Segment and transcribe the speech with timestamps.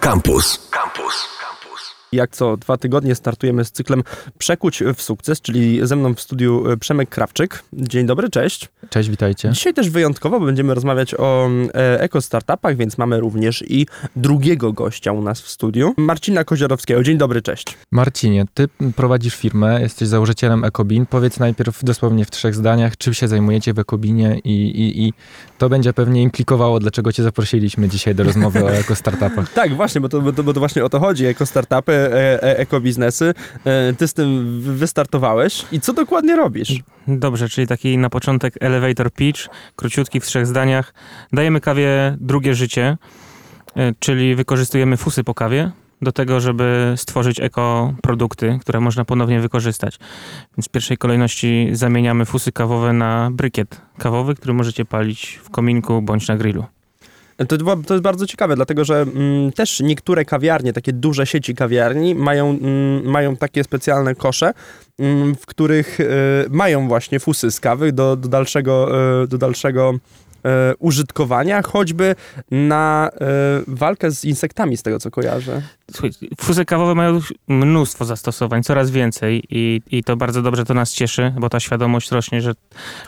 [0.00, 0.58] Campus.
[0.70, 1.43] Campus.
[2.14, 4.02] Jak co dwa tygodnie startujemy z cyklem
[4.38, 7.62] Przekuć w sukces, czyli ze mną w studiu e, Przemek Krawczyk.
[7.72, 8.68] Dzień dobry, cześć.
[8.90, 9.50] Cześć, witajcie.
[9.50, 15.22] Dzisiaj też wyjątkowo będziemy rozmawiać o e, eko-startupach, więc mamy również i drugiego gościa u
[15.22, 17.02] nas w studiu, Marcina Koziorowskiego.
[17.02, 17.76] Dzień dobry, cześć.
[17.90, 21.06] Marcinie, ty prowadzisz firmę, jesteś założycielem Ekobin.
[21.06, 25.12] Powiedz najpierw dosłownie w trzech zdaniach, czym się zajmujecie w Ekobinie i, i, i
[25.58, 29.52] to będzie pewnie implikowało, dlaczego cię zaprosiliśmy dzisiaj do rozmowy o eko-startupach.
[29.52, 31.26] Tak, właśnie, bo to, bo to, bo to właśnie o to chodzi.
[31.26, 32.03] Eko-startupy,
[32.40, 33.34] ekobiznesy.
[33.64, 36.72] E, ty z tym wy- wystartowałeś i co dokładnie robisz?
[37.08, 40.94] Dobrze, czyli taki na początek elevator pitch, króciutki w trzech zdaniach.
[41.32, 42.96] Dajemy kawie drugie życie,
[43.98, 45.70] czyli wykorzystujemy fusy po kawie
[46.02, 49.98] do tego, żeby stworzyć ekoprodukty, które można ponownie wykorzystać.
[50.56, 56.02] Więc w pierwszej kolejności zamieniamy fusy kawowe na brykiet kawowy, który możecie palić w kominku
[56.02, 56.64] bądź na grillu.
[57.36, 62.14] To, to jest bardzo ciekawe, dlatego że mm, też niektóre kawiarnie, takie duże sieci kawiarni,
[62.14, 64.54] mają, mm, mają takie specjalne kosze,
[65.38, 66.04] w których e,
[66.50, 68.88] mają właśnie fusy z kawy do, do dalszego,
[69.22, 69.94] e, do dalszego
[70.44, 72.14] e, użytkowania, choćby
[72.50, 73.10] na
[73.66, 75.62] walkę z insektami, z tego co kojarzę.
[75.90, 80.92] Słuchaj, fusy kawowe mają mnóstwo zastosowań, coraz więcej i, i to bardzo dobrze to nas
[80.92, 82.52] cieszy, bo ta świadomość rośnie, że,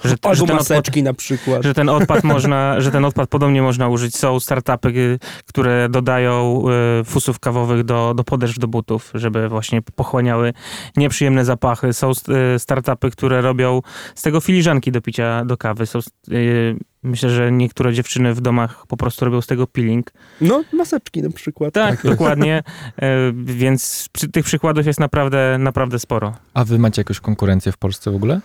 [0.05, 1.63] że, że ten odpad, na przykład.
[1.63, 4.17] że ten odpad można, że ten odpad podobnie można użyć.
[4.17, 6.63] Są startupy, y, które dodają
[7.01, 10.53] y, fusów kawowych do, do podeszw do butów, żeby właśnie pochłaniały
[10.97, 11.76] nieprzyjemne zapachy.
[11.93, 13.83] Są y, startupy, które robią
[14.15, 15.87] z tego filiżanki do picia do kawy.
[15.87, 15.99] Są,
[16.33, 20.13] y, myślę, że niektóre dziewczyny w domach po prostu robią z tego peeling.
[20.41, 21.75] No, maseczki na przykład.
[21.75, 22.63] Tak, dokładnie.
[22.99, 23.03] Y,
[23.63, 26.35] Więc przy, tych przykładów jest naprawdę, naprawdę sporo.
[26.55, 28.41] A wy macie jakąś konkurencję w Polsce w ogóle?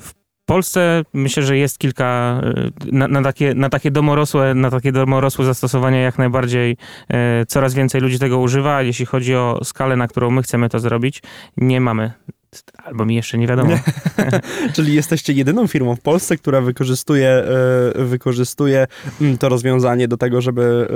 [0.00, 0.14] W
[0.52, 2.40] Polsce myślę, że jest kilka
[2.92, 6.76] na, na, takie, na takie domorosłe, na takie domorosłe zastosowania jak najbardziej
[7.48, 8.82] coraz więcej ludzi tego używa.
[8.82, 11.22] Jeśli chodzi o skalę, na którą my chcemy to zrobić,
[11.56, 12.12] nie mamy.
[12.84, 13.78] Albo mi jeszcze nie wiadomo.
[14.74, 18.86] Czyli jesteście jedyną firmą w Polsce, która wykorzystuje, e, wykorzystuje
[19.20, 20.94] mm, to rozwiązanie do tego, żeby e,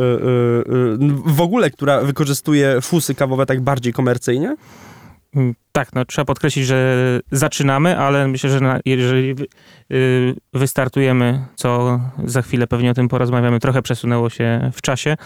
[1.28, 4.56] e, w ogóle, która wykorzystuje fusy kawowe tak bardziej komercyjnie?
[5.36, 9.34] Mm, Tak, no trzeba podkreślić, że zaczynamy, ale myślę, że na, jeżeli
[9.92, 15.16] y, wystartujemy, co za chwilę pewnie o tym porozmawiamy, trochę przesunęło się w czasie,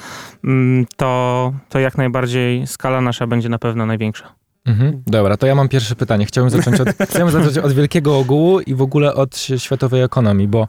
[0.44, 4.37] mm, to, to jak najbardziej skala nasza będzie na pewno największa.
[4.68, 5.02] Mhm.
[5.06, 6.26] Dobra, to ja mam pierwsze pytanie.
[6.26, 10.68] Chciałbym zacząć od, chciałbym zacząć od wielkiego ogółu i w ogóle od światowej ekonomii, bo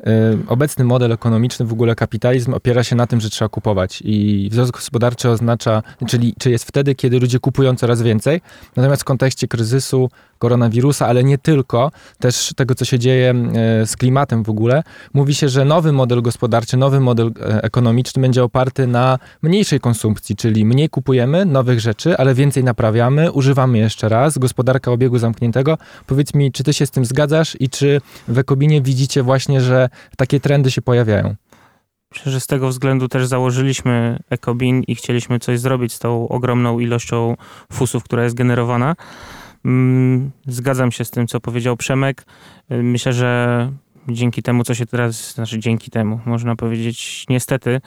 [0.00, 0.04] y,
[0.48, 4.72] obecny model ekonomiczny, w ogóle kapitalizm opiera się na tym, że trzeba kupować i wzrost
[4.72, 8.40] gospodarczy oznacza, czyli czy jest wtedy, kiedy ludzie kupują coraz więcej,
[8.76, 10.10] natomiast w kontekście kryzysu,
[10.44, 13.34] koronawirusa, ale nie tylko, też tego, co się dzieje
[13.82, 14.82] y, z klimatem w ogóle,
[15.14, 20.36] mówi się, że nowy model gospodarczy, nowy model e, ekonomiczny będzie oparty na mniejszej konsumpcji,
[20.36, 25.78] czyli mniej kupujemy nowych rzeczy, ale więcej naprawiamy, używamy jeszcze raz, gospodarka obiegu zamkniętego.
[26.06, 29.88] Powiedz mi, czy ty się z tym zgadzasz i czy w Ekobinie widzicie właśnie, że
[30.16, 31.34] takie trendy się pojawiają?
[32.14, 36.78] Myślę, że z tego względu też założyliśmy Ecobin i chcieliśmy coś zrobić z tą ogromną
[36.78, 37.36] ilością
[37.72, 38.94] fusów, która jest generowana.
[39.64, 42.26] Mm, Zgadzam się z tym, co powiedział Przemek.
[42.72, 43.70] Y, Myślę, że
[44.08, 47.80] dzięki temu, co się teraz, znaczy dzięki temu, można powiedzieć niestety,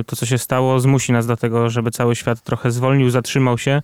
[0.00, 3.58] y, to co się stało zmusi nas do tego, żeby cały świat trochę zwolnił, zatrzymał
[3.58, 3.82] się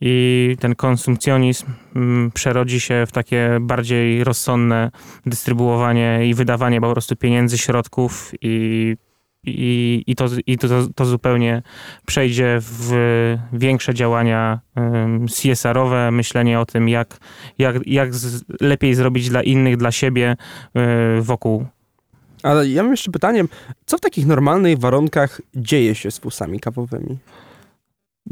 [0.00, 1.66] i ten konsumpcjonizm
[1.96, 4.90] mm, przerodzi się w takie bardziej rozsądne
[5.26, 8.96] dystrybuowanie i wydawanie po prostu pieniędzy, środków i,
[9.46, 11.62] i, i, to, i to, to zupełnie
[12.06, 12.92] przejdzie w
[13.52, 14.60] większe działania
[15.34, 17.18] CSR-owe, myślenie o tym, jak,
[17.58, 20.36] jak, jak z, lepiej zrobić dla innych, dla siebie
[21.18, 21.66] y, wokół.
[22.42, 23.44] Ale ja mam jeszcze pytanie,
[23.86, 27.18] co w takich normalnych warunkach dzieje się z fusami kawowymi?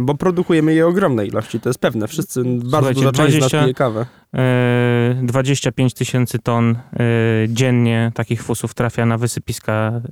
[0.00, 2.08] Bo produkujemy je ogromne ilości, to jest pewne.
[2.08, 4.06] Wszyscy, bardzo Słuchajcie, duża część z nas 20 pije kawę.
[4.34, 6.78] E, 25 tysięcy ton e,
[7.48, 10.02] dziennie takich fusów trafia na wysypiska e,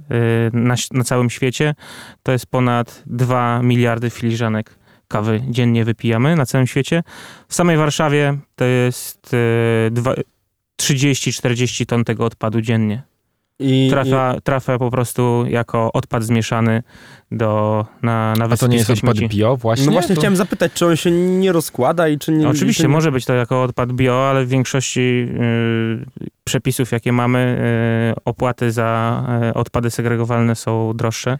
[0.52, 1.74] na, na całym świecie.
[2.22, 4.74] To jest ponad 2 miliardy filiżanek
[5.08, 7.02] kawy dziennie wypijamy na całym świecie.
[7.48, 10.14] W samej Warszawie to jest e, dwa-
[10.82, 13.02] 30-40 ton tego odpadu dziennie.
[13.60, 16.82] I, Trafia, trafia po prostu jako odpad zmieszany
[17.30, 19.36] do, na, na A to nie jest odpad śmieci.
[19.36, 19.86] bio i, właśnie?
[19.86, 20.20] no właśnie to...
[20.20, 22.48] chciałem zapytać, czy on się nie rozkłada i czy nie...
[22.48, 22.94] Oczywiście czy nie...
[22.94, 27.58] może być to jako odpad bio, ale w większości y, przepisów, jakie mamy,
[28.18, 31.38] y, opłaty za y, odpady segregowalne są droższe.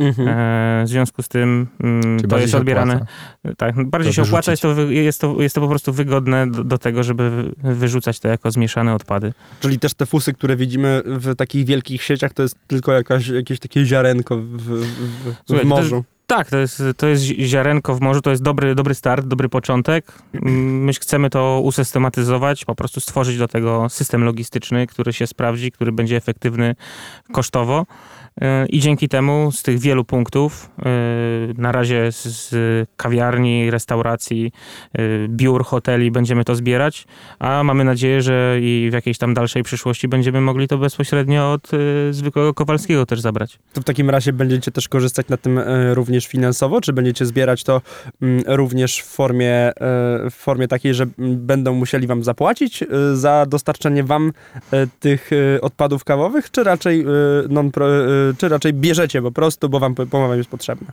[0.00, 0.28] Mhm.
[0.28, 2.94] E, w związku z tym mm, Czyli to jest odbierane.
[2.94, 3.12] opłaca.
[3.56, 6.64] Tak, bardziej To się opłaca, jest to, jest, to, jest to po prostu wygodne do,
[6.64, 9.32] do tego, żeby wy- wyrzucać to jako zmieszane odpady.
[9.60, 13.58] Czyli też te fusy, które widzimy w takich wielkich sieciach, to jest tylko jakaś, jakieś
[13.58, 16.04] takie ziarenko w, w, w, w Słuchaj, to morzu.
[16.26, 20.12] Tak, to jest, to jest ziarenko w morzu, to jest dobry, dobry start, dobry początek.
[20.34, 25.72] Mm, my chcemy to usystematyzować, po prostu stworzyć do tego system logistyczny, który się sprawdzi,
[25.72, 26.74] który będzie efektywny
[27.32, 27.86] kosztowo.
[28.68, 30.82] I dzięki temu z tych wielu punktów, y,
[31.58, 32.54] na razie z
[32.96, 34.52] kawiarni, restauracji,
[34.98, 37.06] y, biur, hoteli będziemy to zbierać,
[37.38, 41.70] a mamy nadzieję, że i w jakiejś tam dalszej przyszłości będziemy mogli to bezpośrednio od
[42.10, 43.58] zwykłego Kowalskiego też zabrać.
[43.72, 45.60] To w takim razie będziecie też korzystać na tym
[45.92, 47.82] również finansowo, czy będziecie zbierać to
[48.22, 49.72] mm, również w formie,
[50.30, 52.84] w formie takiej, że będą musieli wam zapłacić
[53.14, 54.32] za dostarczenie wam
[55.00, 55.30] tych
[55.60, 57.04] odpadów kawowych, czy raczej
[57.48, 57.70] non
[58.38, 60.92] czy raczej bierzecie po prostu, bo wam, bo wam jest potrzebne?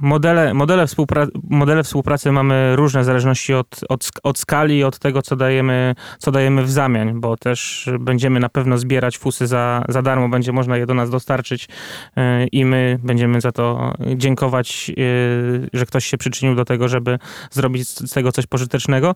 [0.00, 4.98] Modele, modele, współpra modele współpracy mamy różne w zależności od, od, od skali i od
[4.98, 9.84] tego, co dajemy, co dajemy w zamian, bo też będziemy na pewno zbierać fusy za,
[9.88, 11.68] za darmo, będzie można je do nas dostarczyć
[12.16, 17.18] yy, i my będziemy za to dziękować, yy, że ktoś się przyczynił do tego, żeby
[17.50, 19.14] zrobić z tego coś pożytecznego,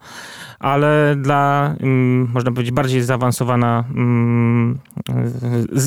[0.58, 1.86] ale dla, yy,
[2.32, 4.78] można powiedzieć, bardziej zaawansowana, mm,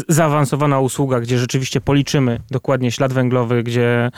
[0.07, 4.11] zaawansowana usługa, gdzie rzeczywiście policzymy dokładnie ślad węglowy, gdzie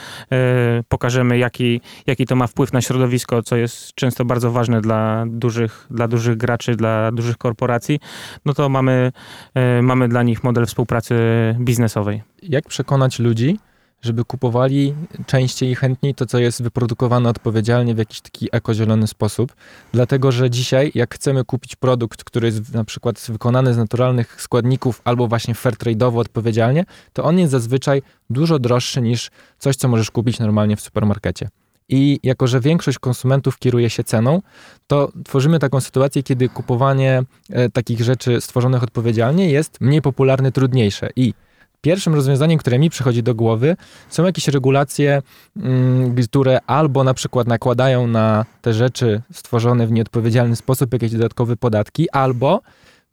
[0.90, 5.88] pokażemy, jaki, jaki to ma wpływ na środowisko, co jest często bardzo ważne dla dużych,
[5.92, 8.00] dla dużych graczy, dla dużych korporacji,
[8.46, 9.12] no to mamy,
[9.54, 11.16] e, mamy dla nich model współpracy
[11.60, 12.24] biznesowej.
[12.44, 13.60] Jak przekonać ludzi,
[14.02, 14.94] żeby kupowali
[15.26, 19.56] częściej i chętniej to, co jest wyprodukowane odpowiedzialnie w jakiś taki ekozielony sposób.
[19.92, 25.02] Dlatego, że dzisiaj, jak chcemy kupić produkt, który jest na przykład wykonany z naturalnych składników
[25.04, 30.40] albo właśnie fairtrade'owo odpowiedzialnie, to on jest zazwyczaj dużo droższy niż coś, co możesz kupić
[30.40, 31.50] normalnie w supermarkecie.
[31.90, 34.42] I jako, że większość konsumentów kieruje się ceną,
[34.88, 41.10] to tworzymy taką sytuację, kiedy kupowanie e, takich rzeczy stworzonych odpowiedzialnie jest mniej popularne, trudniejsze.
[41.16, 41.34] I
[41.82, 43.76] Pierwszym rozwiązaniem, które mi przychodzi do głowy,
[44.10, 45.22] są jakieś regulacje,
[45.58, 51.58] mm, które albo na przykład nakładają na te rzeczy stworzone w nieodpowiedzialny sposób jakieś dodatkowe
[51.58, 52.62] podatki, albo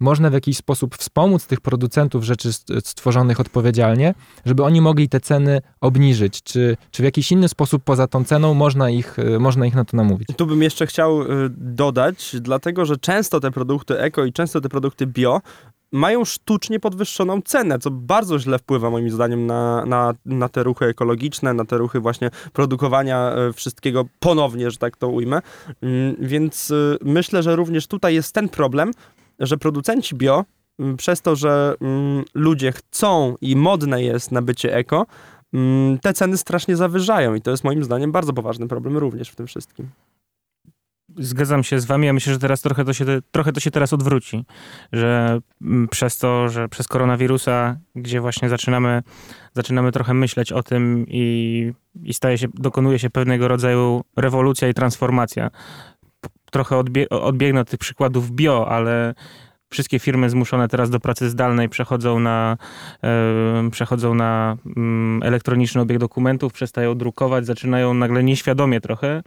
[0.01, 2.53] można w jakiś sposób wspomóc tych producentów rzeczy
[2.85, 4.15] stworzonych odpowiedzialnie,
[4.47, 6.43] żeby oni mogli te ceny obniżyć.
[6.43, 9.97] Czy, czy w jakiś inny sposób poza tą ceną można ich, można ich na to
[9.97, 10.29] namówić?
[10.37, 11.27] Tu bym jeszcze chciał y,
[11.57, 15.41] dodać, dlatego że często te produkty eko i często te produkty bio
[15.95, 20.85] mają sztucznie podwyższoną cenę, co bardzo źle wpływa moim zdaniem na, na, na te ruchy
[20.85, 25.41] ekologiczne, na te ruchy właśnie produkowania e, wszystkiego ponownie, że tak to ujmę.
[25.83, 28.91] Mm, więc e, myślę, że również tutaj jest ten problem,
[29.39, 30.45] że producenci bio,
[30.79, 35.07] mm, przez to, że mm, ludzie chcą i modne jest na bycie eko,
[36.03, 39.47] te ceny strasznie zawyżają i to jest moim zdaniem bardzo poważny problem również w tym
[39.47, 39.89] wszystkim.
[41.19, 42.07] Zgadzam się z wami.
[42.07, 44.45] Ja myślę, że teraz trochę to się, trochę to się teraz odwróci,
[44.93, 49.03] że mm, przez to, że przez koronawirusa, gdzie właśnie zaczynamy,
[49.53, 51.73] zaczynamy trochę myśleć o tym i,
[52.03, 55.51] i staje się, dokonuje się pewnego rodzaju rewolucja i transformacja.
[56.51, 59.15] Trochę odbie, odbiegnę od tych przykładów bio, ale
[59.75, 62.57] wszystkie firmy zmuszone teraz do pracy zdalnej przechodzą na,
[63.05, 69.23] e, przechodzą na mm, elektroniczny obieg dokumentów, przestają drukować, zaczynają nagle nieświadomie trochę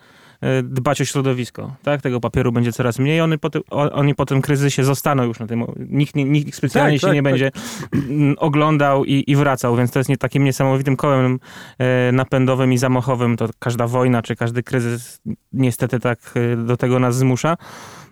[0.63, 1.75] dbać o środowisko.
[1.83, 2.01] Tak?
[2.01, 3.21] Tego papieru będzie coraz mniej.
[3.21, 5.65] Oni po, tym, oni po tym kryzysie zostaną już na tym.
[5.89, 7.31] Nikt, nikt specjalnie tak, się tak, nie tak.
[7.31, 7.51] będzie
[7.93, 11.39] mm, oglądał i, i, wracał, więc to jest nie, takim niesamowitym kołem
[11.79, 13.37] e, napędowym i zamachowym.
[13.37, 15.21] To każda wojna czy każdy kryzys
[15.53, 17.57] niestety tak e, do tego nas zmusza.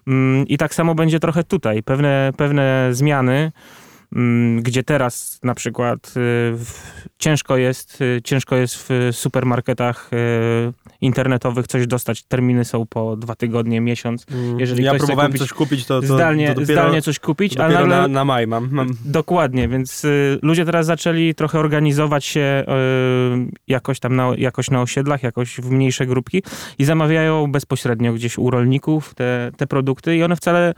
[0.08, 1.84] Mm, I tak samo będzie trochę tutaj.
[1.84, 3.52] Pewne, pewne zmiany
[4.60, 6.56] gdzie teraz na przykład y,
[7.20, 12.24] ciężko jest, y, ciężko jest w supermarketach y, internetowych coś dostać.
[12.24, 14.26] Terminy są po dwa tygodnie, miesiąc.
[14.32, 14.60] Mm.
[14.60, 17.74] Jeżeli ja próbowałem kupić, coś kupić, to, to, zdalnie, to dopiero, zdalnie coś kupić, ale
[17.74, 18.90] nagle, na, na maj mam, mam.
[19.06, 20.06] Dokładnie, więc
[20.42, 22.64] ludzie teraz zaczęli trochę organizować się
[23.68, 26.44] jakoś tam na, jakoś na osiedlach, jakoś w mniejsze grupki
[26.80, 30.74] i zamawiają bezpośrednio gdzieś u rolników te, te produkty i one wcale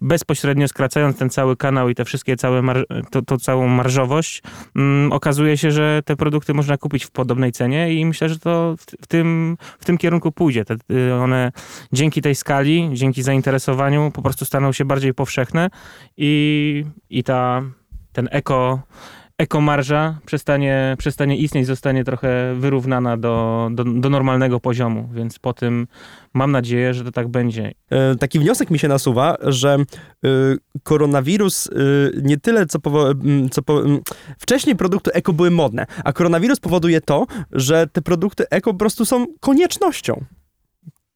[0.00, 4.42] bezpośrednio skracając ten cały kanał i te wszystkie całe mar- to, to, całą marżowość,
[4.76, 8.76] mm, okazuje się, że te produkty można kupić w podobnej cenie i myślę, że to
[8.78, 10.64] w, w tym, w tym kierunku pójdzie.
[10.64, 11.52] Te, y, one
[11.92, 15.70] dzięki tej skali, dzięki zainteresowaniu po prostu staną się bardziej powszechne
[16.16, 17.62] i, i ta,
[18.12, 18.82] ten eko
[19.38, 25.86] ekomarża przestanie, przestanie istnieć, zostanie trochę wyrównana do, do, do, normalnego poziomu, więc po tym
[26.34, 27.72] mam nadzieję, że to tak będzie.
[27.90, 30.28] E, taki wniosek mi się nasuwa, że e,
[30.82, 31.70] koronawirus e,
[32.22, 32.78] nie tyle, co,
[33.50, 33.82] co po,
[34.38, 39.04] wcześniej produkty eko były modne, a koronawirus powoduje to, że te produkty eko po prostu
[39.04, 40.24] są koniecznością.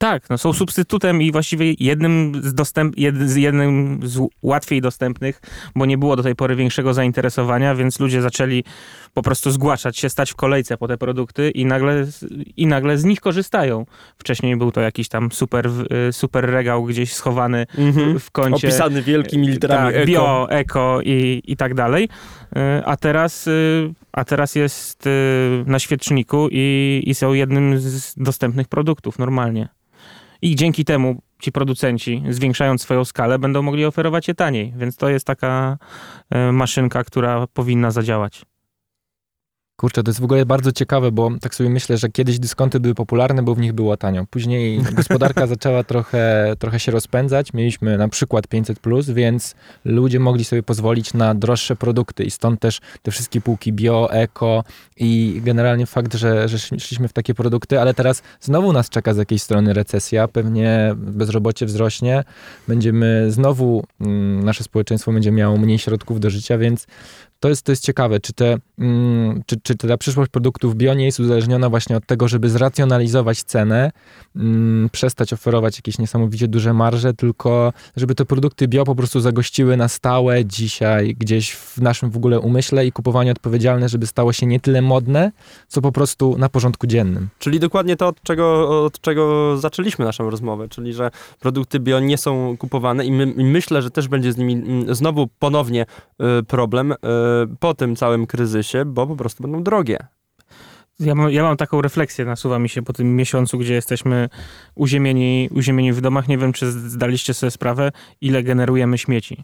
[0.01, 2.97] Tak, no są substytutem i właściwie jednym z, dostęp,
[3.35, 5.41] jednym z łatwiej dostępnych,
[5.75, 8.63] bo nie było do tej pory większego zainteresowania, więc ludzie zaczęli
[9.13, 12.05] po prostu zgłaszać się, stać w kolejce po te produkty i nagle,
[12.57, 13.85] i nagle z nich korzystają.
[14.17, 15.69] Wcześniej był to jakiś tam super,
[16.09, 18.19] y, super regał gdzieś schowany mhm.
[18.19, 18.67] w kącie.
[18.67, 22.03] Opisany wielkimi literami tak, bio, eko i, i tak dalej.
[22.03, 25.09] Y, a teraz, y, a teraz jest
[25.65, 29.69] na świeczniku i, i są jednym z dostępnych produktów normalnie.
[30.41, 34.73] I dzięki temu ci producenci, zwiększając swoją skalę, będą mogli oferować je taniej.
[34.77, 35.77] Więc to jest taka
[36.51, 38.45] maszynka, która powinna zadziałać.
[39.79, 42.95] Kurczę, to jest w ogóle bardzo ciekawe, bo tak sobie myślę, że kiedyś dyskonty były
[42.95, 44.25] popularne, bo w nich było tanio.
[44.29, 47.53] Później gospodarka zaczęła trochę, trochę się rozpędzać.
[47.53, 48.79] Mieliśmy na przykład 500,
[49.13, 49.55] więc
[49.85, 54.63] ludzie mogli sobie pozwolić na droższe produkty i stąd też te wszystkie półki bio, eko
[54.97, 59.17] i generalnie fakt, że, że szliśmy w takie produkty, ale teraz znowu nas czeka z
[59.17, 62.23] jakiejś strony recesja, pewnie bezrobocie wzrośnie,
[62.67, 66.87] będziemy znowu, mm, nasze społeczeństwo będzie miało mniej środków do życia, więc
[67.39, 71.05] to jest, to jest ciekawe, czy, te, mm, czy, czy ta przyszłość produktów bio nie
[71.05, 73.91] jest uzależniona właśnie od tego, żeby zracjonalizować cenę,
[74.35, 79.77] mm, przestać oferować jakieś niesamowicie duże marże, tylko żeby te produkty bio po prostu zagościły
[79.77, 84.45] na stałe dzisiaj gdzieś w naszym w ogóle umyśle i kupowanie odpowiedzialne, żeby stało się
[84.45, 85.31] nie tyle modne,
[85.67, 87.29] co po prostu na porządku dziennym.
[87.39, 92.17] Czyli dokładnie to, od czego, od czego zaczęliśmy naszą rozmowę, czyli że produkty bio nie
[92.17, 95.85] są kupowane i, my, myślę, że też będzie z nimi mm, znowu ponownie
[96.39, 96.95] y, problem y,
[97.59, 100.07] po tym całym kryzysie, bo po prostu będą drogie.
[100.99, 104.29] Ja mam, ja mam taką refleksję, nasuwa mi się po tym miesiącu, gdzie jesteśmy
[104.75, 106.27] uziemieni, uziemieni w domach.
[106.27, 109.43] Nie wiem, czy zdaliście sobie sprawę, ile generujemy śmieci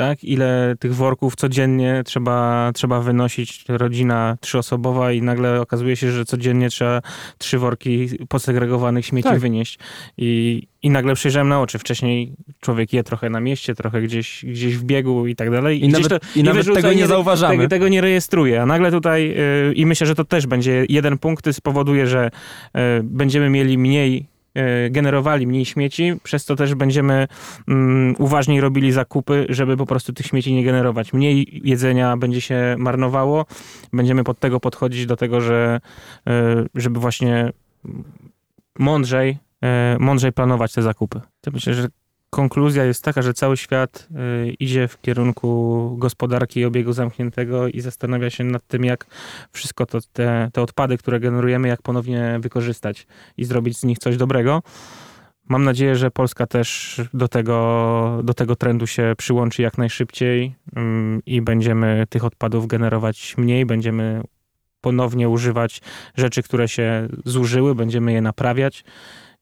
[0.00, 0.24] tak?
[0.24, 6.70] Ile tych worków codziennie trzeba, trzeba wynosić, rodzina trzyosobowa i nagle okazuje się, że codziennie
[6.70, 7.02] trzeba
[7.38, 9.38] trzy worki posegregowanych śmieci tak.
[9.38, 9.78] wynieść.
[10.18, 11.78] I, I nagle przejrzałem na oczy.
[11.78, 15.80] Wcześniej człowiek je trochę na mieście, trochę gdzieś, gdzieś w biegu i tak dalej.
[15.80, 17.54] I, I nawet, to, i nawet tego nie zauważamy.
[17.54, 18.62] Tego, tego, nie rejestruje.
[18.62, 22.30] A nagle tutaj, yy, i myślę, że to też będzie jeden punkt, spowoduje, że
[22.74, 24.26] yy, będziemy mieli mniej
[24.90, 27.28] generowali mniej śmieci, przez to też będziemy
[27.68, 31.12] um, uważniej robili zakupy, żeby po prostu tych śmieci nie generować.
[31.12, 33.46] Mniej jedzenia będzie się marnowało,
[33.92, 35.80] będziemy pod tego podchodzić do tego, że
[36.26, 37.52] e, żeby właśnie
[38.78, 41.20] mądrzej, e, mądrzej planować te zakupy.
[41.40, 41.88] To myślę, że
[42.30, 44.08] konkluzja jest taka, że cały świat
[44.46, 49.06] y, idzie w kierunku gospodarki obiegu zamkniętego i zastanawia się nad tym, jak
[49.52, 53.06] wszystko to, te, te odpady, które generujemy, jak ponownie wykorzystać
[53.36, 54.62] i zrobić z nich coś dobrego.
[55.48, 61.22] Mam nadzieję, że Polska też do tego, do tego trendu się przyłączy jak najszybciej mm,
[61.26, 64.22] i będziemy tych odpadów generować mniej, będziemy
[64.80, 65.80] ponownie używać
[66.16, 68.84] rzeczy, które się zużyły, będziemy je naprawiać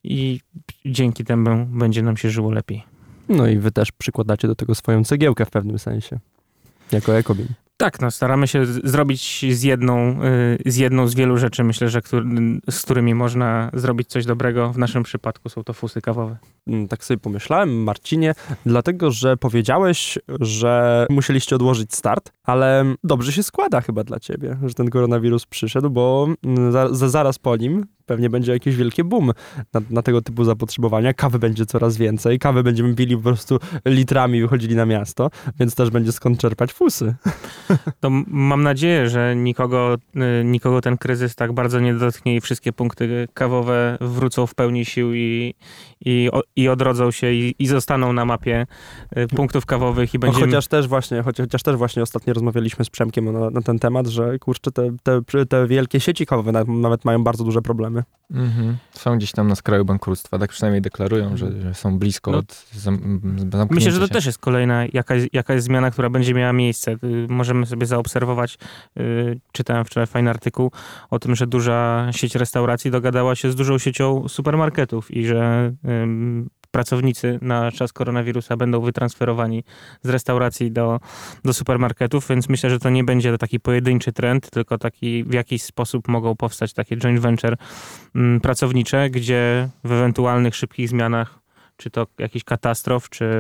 [0.05, 0.41] i
[0.87, 2.83] dzięki temu będzie nam się żyło lepiej.
[3.29, 6.19] No i wy też przykładacie do tego swoją cegiełkę w pewnym sensie,
[6.93, 7.47] jako ekobin.
[7.81, 12.03] Tak, no staramy się zrobić z jedną, y, z jedną z wielu rzeczy, myślę, że
[12.03, 12.25] który,
[12.71, 14.73] z którymi można zrobić coś dobrego.
[14.73, 16.37] W naszym przypadku są to fusy kawowe.
[16.67, 18.35] Mm, tak sobie pomyślałem, Marcinie,
[18.67, 24.75] dlatego, że powiedziałeś, że musieliście odłożyć start, ale dobrze się składa chyba dla ciebie, że
[24.75, 29.33] ten koronawirus przyszedł, bo mm, za, zaraz po nim pewnie będzie jakieś wielkie boom
[29.75, 31.15] na, na, tego typu zapotrzebowania.
[31.15, 35.91] Kawy będzie coraz więcej, kawy będziemy pili po prostu litrami, wychodzili na miasto, więc też
[35.91, 37.15] będzie skąd czerpać fusy.
[38.01, 39.97] To mam nadzieję, że nikogo,
[40.41, 44.85] y, nikogo ten kryzys tak bardzo nie dotknie i wszystkie punkty kawowe wrócą w pełni
[44.85, 45.55] sił i,
[46.05, 48.67] i, i odrodzą się i, i zostaną na mapie
[49.17, 50.47] y, punktów kawowych i będziemy...
[50.47, 54.07] Chociaż też właśnie, chociaż, chociaż też właśnie ostatnio rozmawialiśmy z Przemkiem na, na ten temat,
[54.07, 57.98] że kurczę, te, te, te wielkie sieci kawowe nawet mają bardzo duże problemy.
[58.31, 58.77] Mhm.
[58.93, 62.67] Są gdzieś tam na skraju bankructwa, tak przynajmniej deklarują, że, że są blisko no, od
[62.73, 64.13] zamknięcia Myślę, że to się.
[64.13, 66.93] też jest kolejna jakaś, jakaś zmiana, która będzie miała miejsce.
[66.93, 68.59] Y, możemy sobie zaobserwować,
[68.97, 70.71] yy, czytałem wczoraj fajny artykuł
[71.11, 76.47] o tym, że duża sieć restauracji dogadała się z dużą siecią supermarketów i że yy,
[76.71, 79.65] pracownicy na czas koronawirusa będą wytransferowani
[80.03, 81.01] z restauracji do,
[81.45, 85.63] do supermarketów, więc myślę, że to nie będzie taki pojedynczy trend, tylko taki w jakiś
[85.63, 87.57] sposób mogą powstać takie joint venture
[88.15, 91.39] mm, pracownicze, gdzie w ewentualnych szybkich zmianach,
[91.77, 93.31] czy to jakichś katastrof, czy,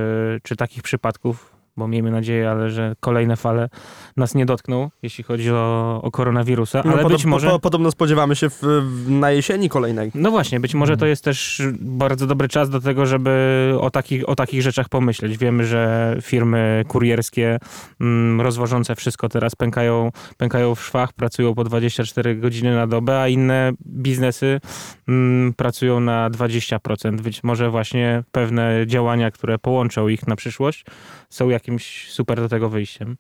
[0.42, 3.68] czy takich przypadków bo miejmy nadzieję, ale że kolejne fale
[4.16, 7.48] nas nie dotkną, jeśli chodzi o, o koronawirusa, no, ale no, być może...
[7.48, 10.10] Po, podobno spodziewamy się w, w, na jesieni kolejnej.
[10.14, 11.10] No właśnie, być może to mhm.
[11.10, 15.38] jest też bardzo dobry czas do tego, żeby o takich, o takich rzeczach pomyśleć.
[15.38, 17.58] Wiemy, że firmy kurierskie
[18.00, 23.28] mm, rozwożące wszystko teraz pękają, pękają w szwach, pracują po 24 godziny na dobę, a
[23.28, 24.60] inne biznesy
[25.08, 27.20] mm, pracują na 20%.
[27.20, 30.84] Być może właśnie pewne działania, które połączą ich na przyszłość,
[31.30, 33.16] są jakimś super do tego wyjściem.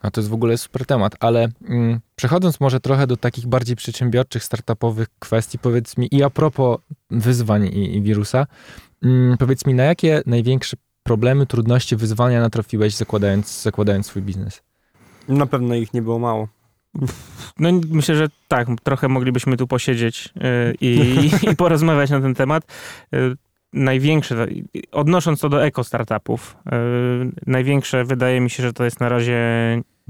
[0.00, 3.76] A to jest w ogóle super temat, ale mm, przechodząc może trochę do takich bardziej
[3.76, 6.78] przedsiębiorczych, startupowych kwestii, powiedz mi i a propos
[7.10, 8.46] wyzwań i, i wirusa,
[9.02, 14.62] mm, powiedz mi, na jakie największe problemy, trudności, wyzwania natrafiłeś zakładając, zakładając swój biznes?
[15.28, 16.48] Na pewno ich nie było mało.
[17.58, 22.64] No myślę, że tak, trochę moglibyśmy tu posiedzieć yy, i, i, porozmawiać na ten temat.
[23.72, 24.46] Największe,
[24.92, 26.72] odnosząc to do eko-startupów, yy,
[27.46, 29.38] największe wydaje mi się, że to jest na razie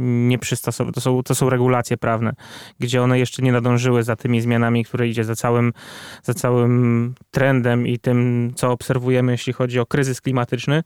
[0.01, 0.93] nieprzystosowane.
[0.93, 2.33] To są, to są regulacje prawne,
[2.81, 5.73] gdzie one jeszcze nie nadążyły za tymi zmianami, które idzie za całym,
[6.23, 10.83] za całym trendem i tym, co obserwujemy, jeśli chodzi o kryzys klimatyczny,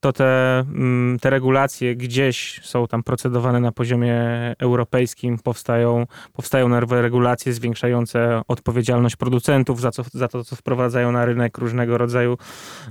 [0.00, 4.16] to te, mm, te regulacje gdzieś są tam procedowane na poziomie
[4.58, 11.24] europejskim, powstają, powstają nowe regulacje zwiększające odpowiedzialność producentów za, co, za to, co wprowadzają na
[11.24, 12.38] rynek różnego rodzaju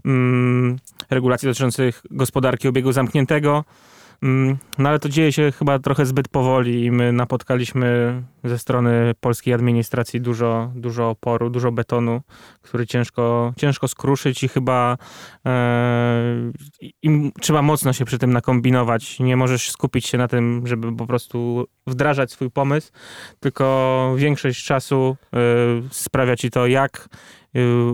[0.05, 0.77] mm,
[1.09, 3.63] regulacji dotyczących gospodarki obiegu zamkniętego.
[4.23, 9.11] Mm, no ale to dzieje się chyba trochę zbyt powoli i my napotkaliśmy ze strony
[9.19, 12.21] polskiej administracji dużo, dużo oporu, dużo betonu,
[12.61, 14.97] który ciężko, ciężko skruszyć i chyba
[15.45, 19.19] e, i trzeba mocno się przy tym nakombinować.
[19.19, 22.91] Nie możesz skupić się na tym, żeby po prostu wdrażać swój pomysł,
[23.39, 25.37] tylko większość czasu e,
[25.91, 27.09] sprawia ci to, jak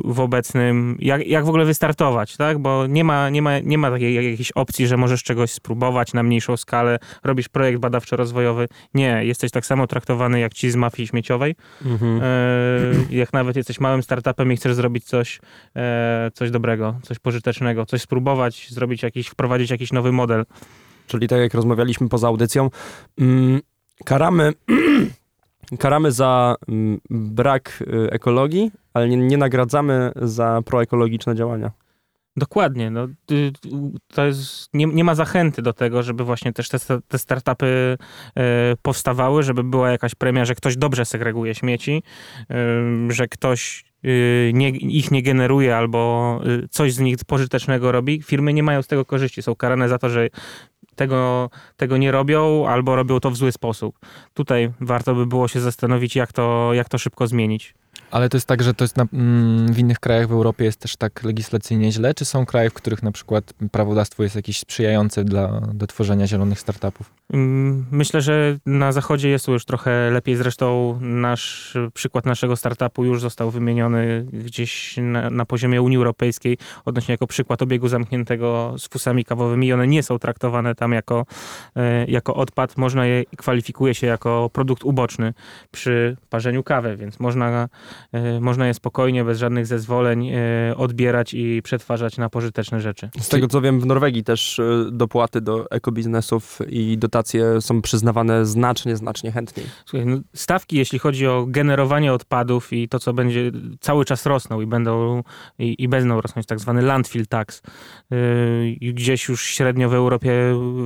[0.05, 2.60] w obecnym, jak, jak w ogóle wystartować, tak?
[2.60, 6.24] Bo nie ma, nie ma, nie ma takiej jakiejś opcji, że możesz czegoś spróbować na
[6.24, 8.67] mniejszą skalę, robisz projekt badawczo-rozwojowy.
[8.93, 11.55] Nie, jesteś tak samo traktowany jak ci z mafii śmieciowej.
[11.86, 12.21] Mhm.
[12.24, 15.39] E, jak nawet jesteś małym startupem i chcesz zrobić coś,
[15.75, 20.45] e, coś dobrego, coś pożytecznego, coś spróbować, zrobić jakiś, wprowadzić jakiś nowy model.
[21.07, 22.69] Czyli tak jak rozmawialiśmy poza audycją,
[23.19, 23.60] mm,
[24.05, 24.53] karamy
[25.79, 31.72] karamy za mm, brak y, ekologii, ale nie, nie nagradzamy za proekologiczne działania.
[32.38, 32.91] Dokładnie.
[32.91, 33.08] No,
[34.08, 36.77] to jest, nie, nie ma zachęty do tego, żeby właśnie też te,
[37.08, 37.98] te startupy
[38.81, 42.03] powstawały, żeby była jakaś premia, że ktoś dobrze segreguje śmieci,
[43.10, 43.86] że ktoś
[44.53, 46.39] nie, ich nie generuje albo
[46.70, 48.22] coś z nich pożytecznego robi.
[48.22, 49.42] Firmy nie mają z tego korzyści.
[49.42, 50.29] Są karane za to, że
[51.01, 54.00] tego, tego nie robią albo robią to w zły sposób.
[54.33, 57.74] Tutaj warto by było się zastanowić, jak to, jak to szybko zmienić.
[58.11, 60.79] Ale to jest tak, że to jest na, mm, w innych krajach w Europie jest
[60.79, 65.24] też tak legislacyjnie źle, czy są kraje, w których na przykład prawodawstwo jest jakieś sprzyjające
[65.24, 67.13] dla, do tworzenia zielonych startupów?
[67.33, 70.35] Mm, myślę, że na zachodzie jest już trochę lepiej.
[70.35, 77.13] Zresztą nasz przykład naszego startupu już został wymieniony gdzieś na, na poziomie Unii Europejskiej odnośnie
[77.13, 81.25] jako przykład obiegu zamkniętego z fusami kawowymi i one nie są traktowane tam jako,
[81.75, 82.77] e, jako odpad.
[82.77, 85.33] Można je, kwalifikuje się jako produkt uboczny
[85.71, 87.69] przy parzeniu kawy, więc można
[88.42, 93.09] można je spokojnie, bez żadnych zezwoleń e, odbierać i przetwarzać na pożyteczne rzeczy.
[93.20, 98.46] Z tego co wiem, w Norwegii też e, dopłaty do ekobiznesów i dotacje są przyznawane
[98.46, 99.66] znacznie, znacznie chętniej.
[99.85, 104.61] Słuchaj, no, stawki, jeśli chodzi o generowanie odpadów i to, co będzie cały czas rosną
[104.61, 105.24] i będą
[105.59, 107.61] i, i będą rosnąć, tak zwany landfill tax,
[108.81, 110.31] yy, gdzieś już średnio w Europie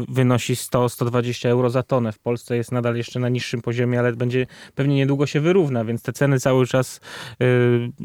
[0.10, 2.12] wynosi 100-120 euro za tonę.
[2.12, 6.01] W Polsce jest nadal jeszcze na niższym poziomie, ale będzie pewnie niedługo się wyrówna, więc
[6.01, 6.99] te ceny cały czas Y,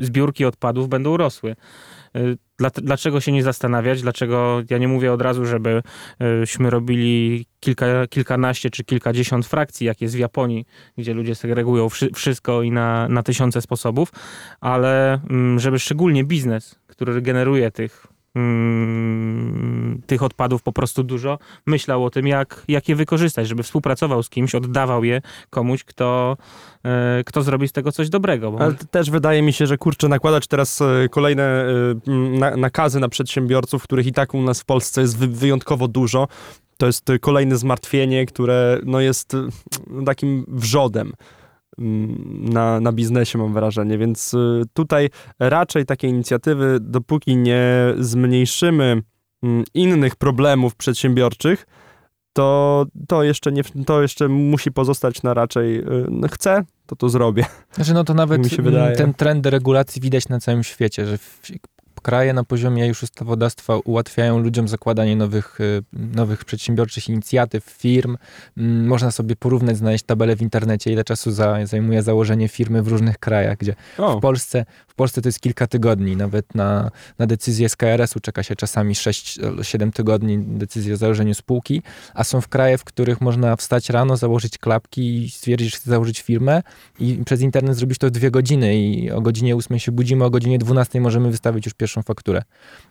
[0.01, 1.57] zbiórki odpadów będą rosły.
[2.17, 2.37] Y,
[2.83, 4.03] dlaczego się nie zastanawiać?
[4.03, 10.17] Dlaczego ja nie mówię od razu, żebyśmy robili kilka, kilkanaście czy kilkadziesiąt frakcji, jak jest
[10.17, 10.67] w Japonii,
[10.99, 14.13] gdzie ludzie segregują wszystko i na, na tysiące sposobów,
[14.61, 22.05] ale mm, żeby szczególnie biznes, który generuje tych mm, tych odpadów po prostu dużo, myślał
[22.05, 26.37] o tym, jak, jak je wykorzystać, żeby współpracował z kimś, oddawał je komuś, kto,
[26.85, 28.57] e, kto zrobi z tego coś dobrego.
[28.61, 33.09] Ale też wydaje mi się, że kurczę, nakładać teraz e, kolejne e, na, nakazy na
[33.09, 36.29] przedsiębiorców, których i tak u nas w Polsce jest wyjątkowo dużo,
[36.77, 39.37] to jest kolejne zmartwienie, które no, jest
[40.07, 41.13] takim wrzodem.
[41.81, 43.99] Mm, na, na biznesie, mam wrażenie.
[43.99, 49.03] Więc y, tutaj raczej takie inicjatywy, dopóki nie zmniejszymy
[49.43, 51.67] mm, innych problemów przedsiębiorczych,
[52.33, 57.09] to, to, jeszcze nie, to jeszcze musi pozostać na raczej y, no chcę, to to
[57.09, 57.45] zrobię.
[57.73, 58.43] Znaczy no to nawet
[58.97, 61.19] ten trend regulacji widać na całym świecie, że
[62.01, 68.17] kraje na poziomie już ustawodawstwa ułatwiają ludziom zakładanie nowych, y, nowych przedsiębiorczych inicjatyw, firm.
[68.57, 72.89] Mm, można sobie porównać, znaleźć tabelę w internecie, ile czasu za, zajmuje założenie firmy w
[72.89, 74.19] różnych krajach, gdzie O.
[74.19, 74.65] w Polsce,
[75.01, 79.93] Polsce to jest kilka tygodni, nawet na, na decyzję z KRS-u czeka się czasami 6-7
[79.93, 81.83] tygodni decyzję o założeniu spółki,
[82.15, 85.91] a są w kraje, w których można wstać rano, założyć klapki i stwierdzić, że chce
[85.91, 86.63] założyć firmę
[86.99, 90.31] i przez internet zrobić to w dwie godziny i o godzinie 8 się budzimy, o
[90.31, 92.43] godzinie 12 możemy wystawić już pierwszą fakturę.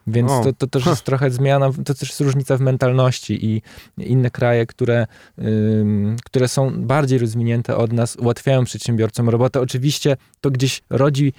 [0.08, 0.44] Więc O.
[0.44, 3.62] to, to też jest trochę zmiana, to też jest różnica w mentalności i
[3.98, 5.08] inne kraje, które,
[5.40, 9.62] ym, które są bardziej rozwinięte od nas, ułatwiają przedsiębiorcom robotę.
[9.62, 11.34] Oczywiście to gdzieś rodzi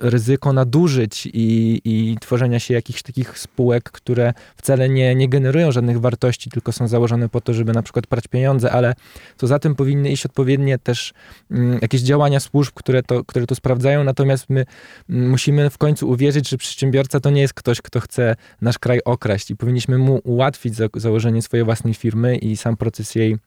[0.00, 6.00] ryzyko nadużyć i, i tworzenia się jakichś takich spółek, które wcale nie, nie generują żadnych
[6.00, 8.94] wartości, tylko są założone po to, żeby na przykład prać pieniądze, ale
[9.36, 11.12] to za tym powinny iść odpowiednie też
[11.50, 14.64] mm, jakieś działania służb, które to, które to sprawdzają, natomiast my
[15.10, 19.00] mm, musimy w końcu uwierzyć, że przedsiębiorca to nie jest ktoś, kto chce nasz kraj
[19.04, 23.38] okraść i powinniśmy mu ułatwić za, założenie swojej własnej firmy i sam proces jej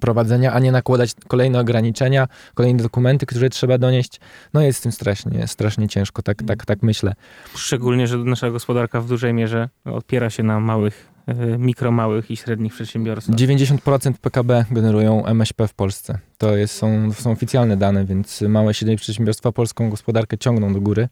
[0.00, 4.20] prowadzenia, a nie nakładać kolejne ograniczenia, kolejne dokumenty, które trzeba donieść.
[4.54, 7.14] No jest z tym strasznie, strasznie ciężko, tak, tak, tak myślę.
[7.54, 12.36] Szczególnie, że nasza gospodarka w dużej mierze opiera się na małych, e, mikro, małych i
[12.36, 13.36] średnich przedsiębiorstwach.
[13.36, 16.18] 90% PKB generują MŚP w Polsce.
[16.38, 20.80] To jest, są, są oficjalne dane, więc małe i średnie przedsiębiorstwa polską gospodarkę ciągną do
[20.80, 21.08] góry.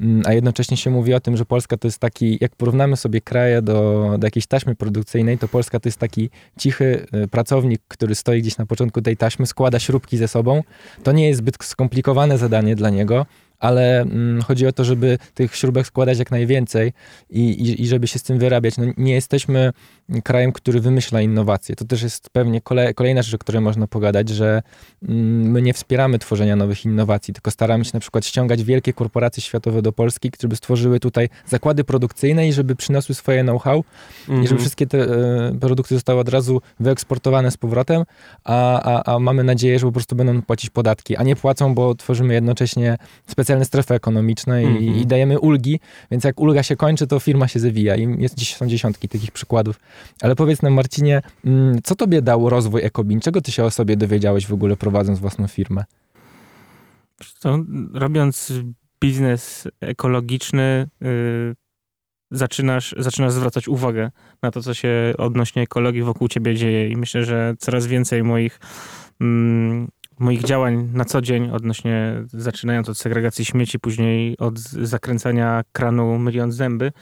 [0.00, 3.20] Mm, A jednocześnie się mówi o tym, że Polska to jest taki, jak porównamy sobie
[3.20, 8.14] kraje do, do jakiejś taśmy produkcyjnej, to Polska to jest taki cichy y, pracownik, który
[8.14, 10.62] stoi gdzieś na początku tej taśmy, składa śrubki ze sobą.
[11.02, 13.26] To nie jest zbyt skomplikowane zadanie dla niego,
[13.62, 16.92] ale mm, chodzi o to, żeby tych śrubek składać jak najwięcej
[17.30, 18.76] i, i, i żeby się z tym wyrabiać.
[18.76, 19.72] No, nie jesteśmy
[20.24, 21.76] krajem, który wymyśla innowacje.
[21.76, 24.62] To też jest pewnie kole, kolejna rzecz, o której można pogadać, że
[25.02, 29.42] mm, my nie wspieramy tworzenia nowych innowacji, tylko staramy się na przykład ściągać wielkie korporacje
[29.42, 33.84] światowe do Polski, żeby stworzyły tutaj zakłady produkcyjne i żeby przyniosły swoje know-how
[34.42, 38.04] i żeby wszystkie te e, produkty zostały od razu wyeksportowane z powrotem,
[38.44, 41.94] a, a, a mamy nadzieję, że po prostu będą płacić podatki, a nie płacą, bo
[41.94, 44.96] tworzymy jednocześnie specjalne strefy ekonomiczne i, Mhm.
[44.96, 48.66] i dajemy ulgi, więc jak ulga się kończy, to firma się zawija i jest, są
[48.66, 49.80] dziesiątki takich przykładów.
[50.22, 53.20] Ale powiedz nam Marcinie, mm, co tobie dał rozwój Ekobin?
[53.20, 55.84] Czego ty się o sobie dowiedziałeś w ogóle prowadząc własną firmę?
[57.40, 57.58] To,
[57.94, 58.52] robiąc
[59.00, 61.54] biznes ekologiczny, y,
[62.30, 64.10] zaczynasz, zaczynasz zwracać uwagę
[64.42, 66.88] na to, co się odnośnie ekologii wokół ciebie dzieje.
[66.88, 68.60] I myślę, że coraz więcej moich,
[69.20, 69.88] mm,
[70.22, 76.54] moich działań na co dzień, odnośnie, zaczynając od segregacji śmieci, później od zakręcania kranu myliąc
[76.54, 76.92] zęby,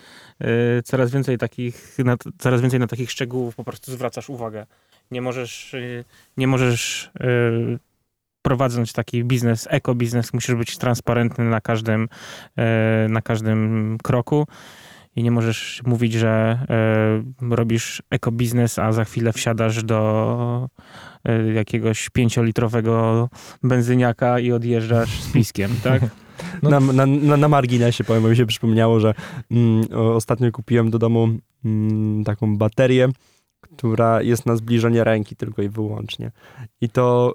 [0.43, 4.67] y, coraz więcej takich, na, coraz więcej na takich szczegółów po prostu zwracasz uwagę.
[5.11, 6.05] Nie możesz, y,
[6.37, 7.79] nie możesz y,
[8.43, 12.09] prowadząc taki biznes, ekobiznes, musisz być transparentny na każdym,
[13.09, 14.47] na każdym kroku
[15.17, 16.59] i nie możesz mówić, że
[17.51, 20.69] e, robisz ekobiznes, a za chwilę wsiadasz do
[21.25, 23.29] e, jakiegoś pięciolitrowego
[23.63, 26.03] benzyniaka i odjeżdżasz z piskiem, tak?
[26.63, 29.15] No- Na, na, na, na marginesie powiem, bo mi się przypomniało, że
[29.51, 31.29] mm, ostatnio kupiłem do domu
[31.65, 33.09] mm, taką baterię,
[33.61, 36.31] która jest na zbliżenie ręki tylko i wyłącznie.
[36.81, 37.35] I to,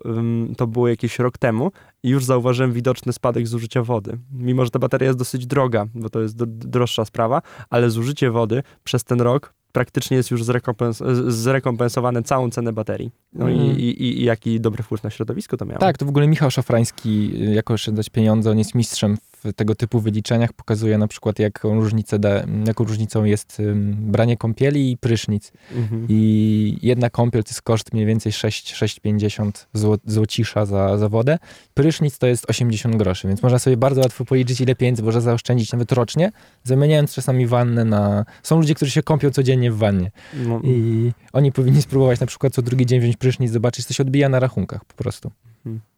[0.57, 1.71] to było jakiś rok temu
[2.03, 4.17] i już zauważyłem widoczny spadek zużycia wody.
[4.33, 8.63] Mimo, że ta bateria jest dosyć droga, bo to jest droższa sprawa, ale zużycie wody
[8.83, 13.11] przez ten rok praktycznie jest już zrekompens- zrekompensowane całą cenę baterii.
[13.33, 13.79] No i, Mhm.
[13.79, 15.79] i, i, i jaki dobry wpływ na środowisko to miało.
[15.79, 19.75] Tak, to w ogóle Michał Szafrański, y, jako oszczędzać pieniądze, on jest mistrzem w tego
[19.75, 25.51] typu wyliczeniach, pokazuje na przykład jaką, różnicę da, jaką różnicą jest branie kąpieli i prysznic.
[25.75, 26.05] Mhm.
[26.09, 31.37] I jedna kąpiel to jest koszt mniej więcej 6 6,50 zł, złocisza za, za wodę.
[31.73, 35.71] Prysznic to jest 80 groszy, więc można sobie bardzo łatwo policzyć, ile pieniędzy można zaoszczędzić
[35.71, 36.31] nawet rocznie,
[36.63, 38.25] zamieniając czasami wannę na...
[38.43, 42.53] Są ludzie, którzy się kąpią codziennie w wannie No, i oni powinni spróbować na przykład
[42.53, 45.31] co drugi dzień wziąć prysznic, zobaczyć, co się odbija na rachunkach po prostu.
[45.65, 45.94] Mhm.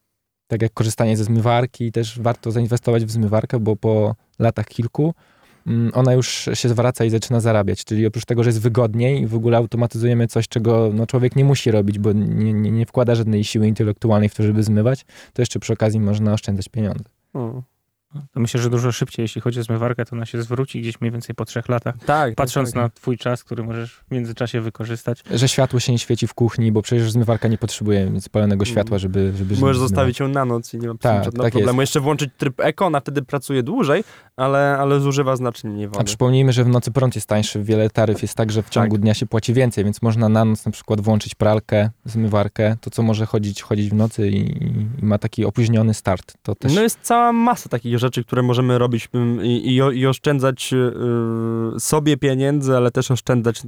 [0.48, 5.14] Tak jak korzystanie ze zmywarki, też warto zainwestować w zmywarkę, bo po latach kilku
[5.68, 7.86] mm, ona już się zwraca i zaczyna zarabiać.
[7.86, 11.72] Czyli oprócz tego, że jest wygodniej, w ogóle automatyzujemy coś, czego no, człowiek nie musi
[11.72, 15.60] robić, bo nie, nie, nie wkłada żadnej siły intelektualnej w to, żeby zmywać, to jeszcze
[15.60, 17.04] przy okazji można oszczędzać pieniądze.
[17.34, 17.77] o.
[18.34, 21.12] To myślę, że dużo szybciej, jeśli chodzi o zmywarkę, to ona się zwróci gdzieś mniej
[21.12, 21.96] więcej po trzech latach.
[22.06, 25.24] Tak, Patrząc tak, na twój czas, który możesz w międzyczasie wykorzystać.
[25.32, 28.72] Że światło się nie świeci w kuchni, bo przecież zmywarka nie potrzebuje spalonego Mm.
[28.74, 29.76] światła, żeby, żeby Możesz zmywać.
[29.78, 31.82] zostawić ją na noc i nie ma Tak, żadnego tak problemu.
[31.82, 34.04] Jeszcze włączyć tryb eko, ona wtedy pracuje dłużej,
[34.38, 36.04] ale, ale zużywa znacznie mniej A wody.
[36.06, 39.14] przypomnijmy, że w nocy prąd jest tańszy, wiele taryf jest tak, że w ciągu dnia
[39.14, 43.26] się płaci więcej, więc można na noc na przykład włączyć pralkę, zmywarkę, to co może
[43.26, 44.64] chodzić, chodzić w nocy i,
[45.02, 46.34] i ma taki opóźniony start.
[46.44, 50.00] To też No jest cała masa takich takich rzeczy, które możemy robić mm, i, i,
[50.00, 53.62] i oszczędzać y, sobie pieniędzy, ale też oszczędzać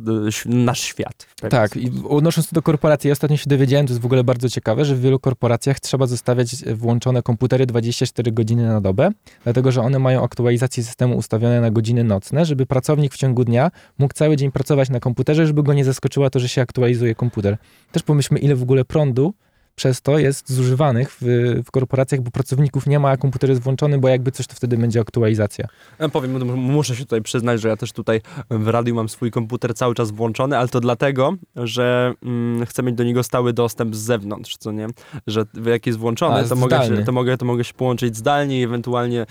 [0.46, 1.28] y, nasz świat.
[1.50, 4.50] Tak, i odnosząc się do korporacji, ja ostatnio się dowiedziałem, to jest w ogóle bardzo
[4.50, 9.12] ciekawe, że w wielu korporacjach trzeba zostawiać włączone komputery 24 godziny na dobę,
[9.44, 13.72] dlatego że one mają aktualizację systemu ustawione na godziny nocne, żeby pracownik w ciągu dnia
[13.98, 17.58] mógł cały dzień pracować na komputerze, żeby go nie zaskoczyło to, że się aktualizuje komputer.
[17.92, 19.34] Też pomyślmy, ile w ogóle prądu
[19.80, 21.26] przez to jest zużywanych w,
[21.66, 24.78] w, korporacjach, bo pracowników nie ma, a komputer jest włączony, bo jakby coś, to wtedy
[24.78, 25.68] będzie aktualizacja.
[26.00, 29.76] Ja powiem, muszę się tutaj przyznać, że ja też tutaj w radiu mam swój komputer
[29.76, 34.00] cały czas włączony, ale to dlatego, że mm, chcę mieć do niego stały dostęp z
[34.00, 34.88] zewnątrz, co nie?
[35.28, 38.64] Że jak jest włączony, to mogę, się, to, mogę, to mogę się połączyć zdalnie i
[38.64, 39.26] ewentualnie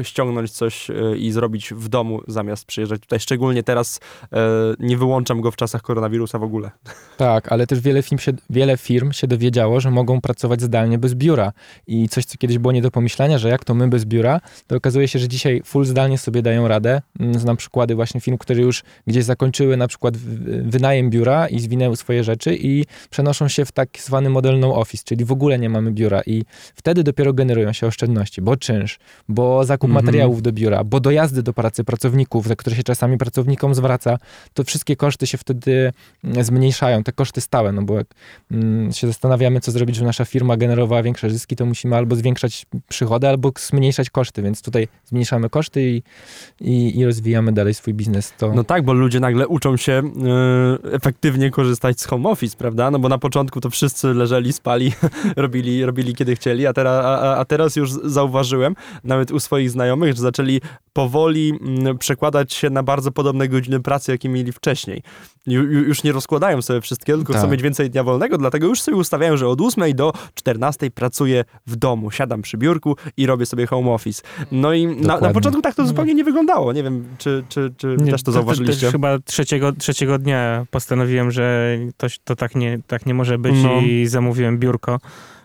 [0.00, 3.20] y, ściągnąć coś y, i zrobić w domu, zamiast przyjeżdżać tutaj.
[3.20, 4.28] Szczególnie teraz y,
[4.78, 6.70] nie wyłączam go w czasach koronawirusa w ogóle.
[7.16, 11.14] Tak, ale też wiele firm się, wiele firm się dowiedziało, że mogą pracować zdalnie bez
[11.14, 11.52] biura.
[11.86, 14.76] I coś, co kiedyś było nie do pomyślenia, że jak to my bez biura, to
[14.76, 17.02] okazuje się, że dzisiaj full zdalnie sobie dają radę.
[17.20, 20.16] Mm, znam przykłady właśnie firm, które już gdzieś zakończyły na przykład
[20.62, 25.04] wynajem biura i zwinęły swoje rzeczy i przenoszą się w tak zwany model no office,
[25.04, 28.98] czyli w ogóle nie mamy biura i wtedy dopiero generują się oszczędności, bo czynsz,
[29.28, 30.04] bo zakup mhm.
[30.04, 34.18] materiałów do biura, bo dojazdy do pracy pracowników, za które się czasami pracownikom zwraca,
[34.54, 35.92] to wszystkie koszty się wtedy
[36.24, 38.06] mm, zmniejszają, te koszty stałe, no bo jak
[38.50, 42.66] mm, się zastanawiamy, co zrobić, żeby nasza firma generowała większe zyski, to musimy albo zwiększać
[42.88, 46.02] przychody, albo zmniejszać koszty, więc tutaj zmniejszamy koszty i,
[46.60, 48.32] i, i rozwijamy dalej swój biznes.
[48.38, 48.52] To...
[48.54, 50.02] No tak, bo ludzie nagle uczą się
[50.82, 52.90] yy, efektywnie korzystać z home office, prawda?
[52.90, 54.92] No bo na początku to wszyscy leżeli, spali,
[55.36, 60.16] robili, robili kiedy chcieli, a, teraz, a, a teraz już zauważyłem, nawet u swoich znajomych,
[60.16, 60.60] że zaczęli
[60.92, 65.02] powoli mm, przekładać się na bardzo podobne godziny pracy, jakie mieli wcześniej.
[65.46, 67.42] Ju, już nie rozkładają sobie wszystkiego, tylko tak.
[67.42, 71.44] chcą mieć więcej dnia wolnego, dlatego już sobie ustawiają, że od 8 do 14 pracuję
[71.66, 74.22] w domu, siadam przy biurku i robię sobie home office.
[74.52, 75.88] No i na, na, początku tak to no.
[75.88, 76.72] zupełnie nie wyglądało.
[76.72, 78.92] Nie wiem, czy, czy, czy nie, też to zauważyliście.
[78.92, 83.80] Chyba trzeciego, trzeciego dnia postanowiłem, że to, to tak, nie, tak nie może być no.
[83.80, 84.98] i zamówiłem biurko.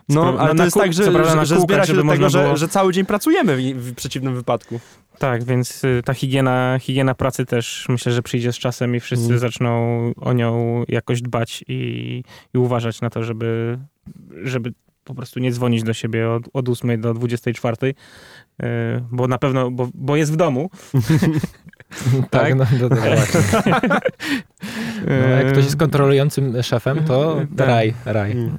[0.08, 2.28] No, ale to jest tak, że, że, że zbiera się do tego, było...
[2.28, 4.80] że, że cały dzień pracujemy w, w przeciwnym wypadku.
[5.22, 9.26] Tak, więc y, ta higiena, higiena pracy też myślę, że przyjdzie z czasem i wszyscy
[9.26, 9.38] mm.
[9.38, 12.22] zaczną o nią jakoś dbać i,
[12.54, 13.78] i uważać na to, żeby,
[14.42, 14.72] żeby
[15.04, 18.66] po prostu nie dzwonić do siebie od, od 8 do 24, yy,
[19.12, 20.70] bo na pewno, bo, bo jest w domu.
[22.30, 23.40] tak, tak, no, no, no właśnie.
[25.08, 27.68] No, jak ktoś jest kontrolującym szefem, to tak.
[27.68, 28.50] raj, raj.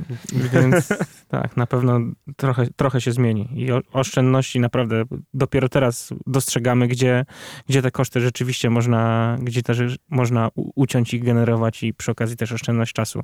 [0.54, 0.90] Więc
[1.28, 2.00] tak, na pewno
[2.38, 3.50] trochę, trochę się zmieni.
[3.54, 7.26] I oszczędności naprawdę dopiero teraz dostrzegamy, gdzie,
[7.70, 12.52] gdzie te koszty rzeczywiście można, gdzie też można uciąć i generować i przy okazji też
[12.52, 13.22] oszczędność czasu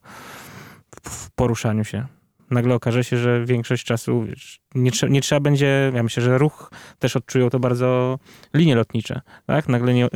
[1.04, 2.19] w poruszaniu się
[2.52, 6.38] nagle okaże się, że większość czasu wiesz, nie, trze nie, trzeba będzie, ja myślę, że
[6.38, 8.20] ruch też odczują to bardzo
[8.54, 9.70] linie lotnicze, tak?
[9.70, 10.08] Nagle nie,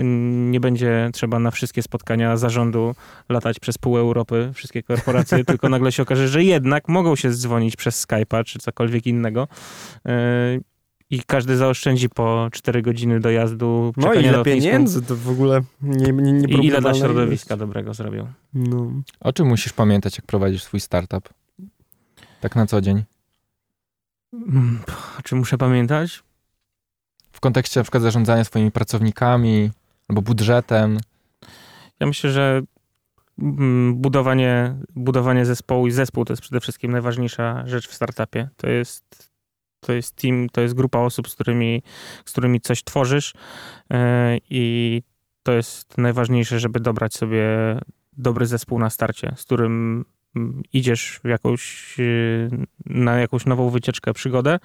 [0.51, 2.95] nie będzie trzeba na wszystkie spotkania zarządu
[3.29, 7.75] latać przez pół Europy, wszystkie korporacje, tylko nagle się okaże, że jednak mogą się dzwonić
[7.75, 9.47] przez Skype'a czy cokolwiek innego.
[10.05, 10.13] Yy,
[11.09, 13.93] i każdy zaoszczędzi po 4 godziny dojazdu.
[13.97, 17.93] No i ile pieniędzy to w ogóle nie, nie, nie I ile dla środowiska dobrego
[17.93, 18.27] zrobią.
[18.53, 18.91] No.
[19.19, 21.29] O czym musisz pamiętać, jak prowadzisz swój startup?
[22.43, 23.03] Tak na co dzień.
[24.31, 24.79] Hmm,
[25.23, 26.23] czy muszę pamiętać?
[27.31, 29.71] W kontekście na przykład zarządzania swoimi pracownikami
[30.07, 30.99] albo budżetem.
[31.99, 32.61] Ja myślę, że
[33.39, 38.49] mm, budowanie, budowanie zespołu i zespół to jest przede wszystkim najważniejsza rzecz w startupie.
[38.57, 39.31] To jest,
[39.79, 41.83] to jest team, to jest grupa osób, z którymi,
[42.25, 43.33] z którymi coś tworzysz
[43.89, 43.97] yy,
[44.49, 45.01] i
[45.43, 47.45] to jest najważniejsze, żeby dobrać sobie
[48.17, 50.05] dobry zespół na starcie, z którym
[50.73, 52.49] idziesz w jakąś, y,
[52.85, 54.59] na jakąś nową wycieczkę, przygodę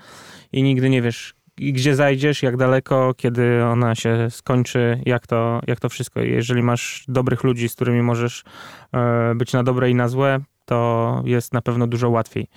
[0.53, 5.81] i nigdy nie wiesz, gdzie zajdziesz, jak daleko, kiedy ona się skończy, jak to, jak
[5.81, 6.21] to wszystko.
[6.21, 8.45] Jeżeli masz dobrych ludzi, z którymi możesz
[8.93, 12.49] e, być na dobre i na złe, to jest na pewno dużo łatwiej.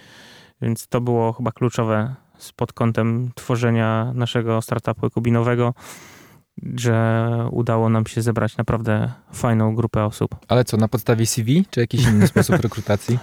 [0.62, 2.16] Więc to było chyba kluczowe
[2.56, 5.74] pod kątem tworzenia naszego startupu kubinowego
[6.76, 10.36] że udało nam się zebrać naprawdę fajną grupę osób.
[10.48, 13.20] Ale co, na podstawie CV, czy jakiś inny sposób rekrutacji?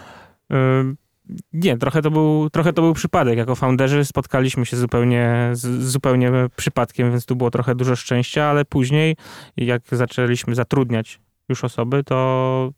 [1.53, 3.39] Nie, trochę to, był, trochę to był przypadek.
[3.39, 9.17] Jako founderzy spotkaliśmy się zupełnie, zupełnie przypadkiem, więc tu było trochę dużo szczęścia, ale później,
[9.57, 12.73] jak zaczęliśmy zatrudniać już osoby, to,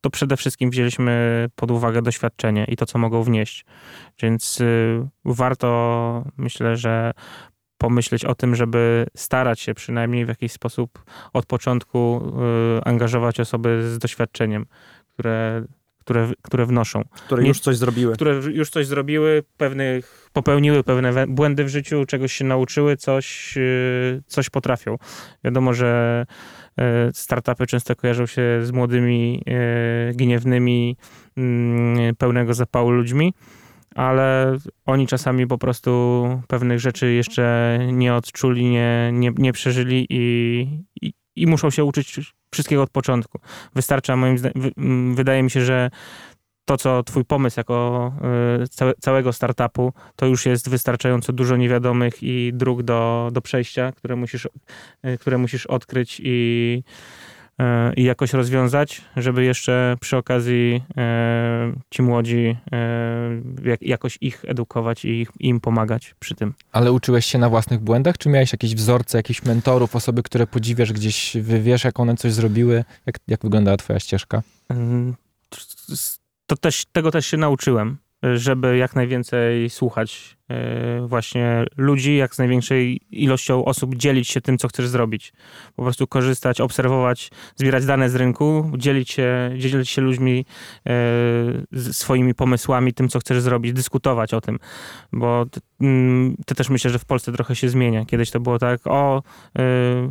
[0.00, 3.64] to przede wszystkim wzięliśmy pod uwagę doświadczenie i to, co mogą wnieść.
[4.22, 7.12] Więc y, warto, myślę, że
[7.84, 12.32] pomyśleć o tym, żeby starać się przynajmniej w jakiś sposób od początku
[12.78, 14.66] y, angażować osoby z doświadczeniem,
[15.12, 15.64] które,
[16.00, 17.02] które, które wnoszą.
[17.26, 18.14] Które już coś zrobiły.
[18.14, 24.22] Które już coś zrobiły, pewnych, popełniły pewne błędy w życiu, czegoś się nauczyły, coś, yy,
[24.26, 24.96] coś potrafią.
[25.44, 26.26] Wiadomo, że
[26.76, 29.42] yy, startupy często kojarzą się z młodymi,
[30.14, 30.96] gniewnymi,
[31.36, 33.34] yy, pełnego zapału ludźmi,
[33.94, 40.66] ale oni czasami po prostu pewnych rzeczy jeszcze nie odczuli, nie, nie, nie przeżyli i,
[41.02, 43.38] i, i muszą się uczyć wszystkiego od początku.
[43.74, 44.72] Wystarcza moim zdaniem, wy,
[45.14, 45.90] wydaje mi się, że
[46.64, 48.12] to, co twój pomysł jako
[48.64, 53.92] y, całe, całego startupu, to już jest wystarczająco dużo niewiadomych i dróg do, do przejścia,
[53.92, 54.48] które musisz,
[55.06, 56.82] y, które musisz odkryć i,
[57.96, 62.56] i jakoś rozwiązać, żeby jeszcze przy okazji y, ci młodzi
[63.64, 66.54] jak, jakoś ich edukować i im pomagać przy tym.
[66.72, 70.92] Ale uczyłeś się na własnych błędach, czy miałeś jakieś wzorce, jakichś mentorów, osoby, które podziwiasz
[70.92, 72.84] gdzieś, wiesz, jak one coś zrobiły?
[73.06, 74.42] Jak, jak wyglądała twoja ścieżka?
[74.72, 75.14] Ym,
[76.46, 77.96] To też, tego też się nauczyłem,
[78.34, 80.33] żeby jak najwięcej słuchać
[81.06, 85.32] właśnie ludzi, jak z największej ilością osób dzielić się tym, co chcesz zrobić.
[85.76, 90.46] Po prostu korzystać, obserwować, zbierać dane z rynku, dzielić się, dzielić się ludźmi
[91.72, 94.58] z swoimi pomysłami, tym, co chcesz zrobić, dyskutować o tym.
[95.12, 95.46] Bo
[95.80, 98.04] mm, to też myślę, że w Polsce trochę się zmienia.
[98.04, 99.22] Kiedyś to było tak, o,
[99.58, 99.62] yy,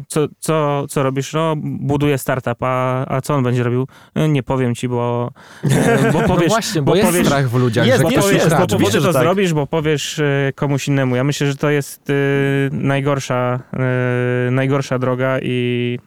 [0.08, 1.34] co, co, co robisz?
[1.34, 3.88] No, buduję startup, a, a co on będzie robił?
[4.30, 5.32] Nie powiem ci, bo,
[6.14, 8.28] bo no powiesz, właśnie, bo, bo jest powiesz- strach w ludziach, Jest, że bo jest,
[8.28, 8.44] ukradnie.
[8.44, 9.22] jest, powiesz, bo, bo tak.
[9.24, 10.23] zrobisz, bo powiesz y,
[10.56, 11.16] komuś innemu.
[11.16, 12.14] Ja myślę, że to jest y,
[12.72, 13.60] najgorsza,
[14.48, 16.00] y, najgorsza droga i,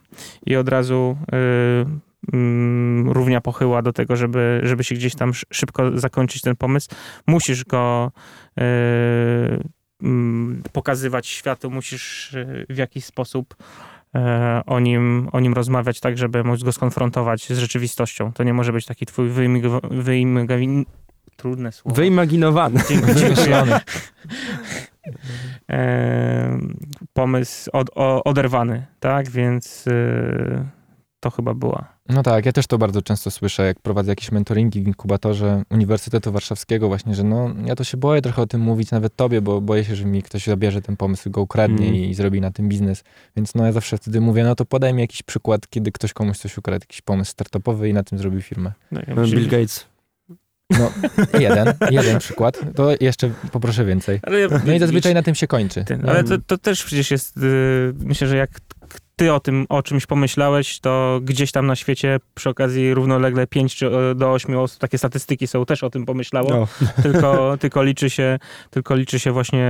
[0.45, 5.45] i od razu y, mm, równia pochyła do tego, żeby, żeby się gdzieś tam sz-
[5.53, 6.89] szybko zakończyć ten pomysł.
[7.27, 8.11] Musisz go
[8.59, 8.63] y,
[10.03, 13.55] mm, pokazywać światu, musisz y, w jakiś sposób
[14.15, 18.33] e, o nim, o nim rozmawiać tak, żeby móc go skonfrontować z rzeczywistością.
[18.33, 19.29] To nie może być taki twój
[19.91, 20.85] wyimigowin...
[21.37, 21.95] Trudne słowo.
[21.95, 22.79] Wyimaginowany.
[23.13, 23.79] Wymyślony.
[25.69, 26.59] E,
[27.13, 29.29] pomysł od, o, oderwany, tak?
[29.29, 30.65] Więc e,
[31.19, 31.97] to chyba była.
[32.09, 36.31] No tak, ja też to bardzo często słyszę, jak prowadzę jakieś mentoringi w inkubatorze Uniwersytetu
[36.31, 39.61] Warszawskiego właśnie, że no, ja to się boję trochę o tym mówić nawet tobie, bo
[39.61, 41.99] boję się, że mi ktoś zabierze ten pomysł, go ukradnie Mm.
[41.99, 43.03] i zrobi na tym biznes.
[43.35, 46.37] Więc no ja zawsze wtedy mówię, no to podaj mi jakiś przykład, kiedy ktoś komuś
[46.37, 48.71] coś ukradł, jakiś pomysł startupowy i na tym zrobił firmę.
[48.91, 49.85] No, ja myślę, Bill Gates.
[50.69, 50.91] No,
[51.39, 54.19] jeden, jeden przykład, to jeszcze poproszę więcej.
[54.23, 55.85] ale ja, No i zazwyczaj na tym się kończy.
[56.07, 58.49] Ale to, to też przecież jest, y, myślę, że jak
[59.15, 63.75] ty o tym, o czymś pomyślałeś, to gdzieś tam na świecie przy okazji równolegle 5
[63.75, 66.67] czy e, do 8 osób, takie statystyki są, też o tym pomyślało, No.
[67.03, 69.67] tylko, tylko, liczy się, tylko liczy się właśnie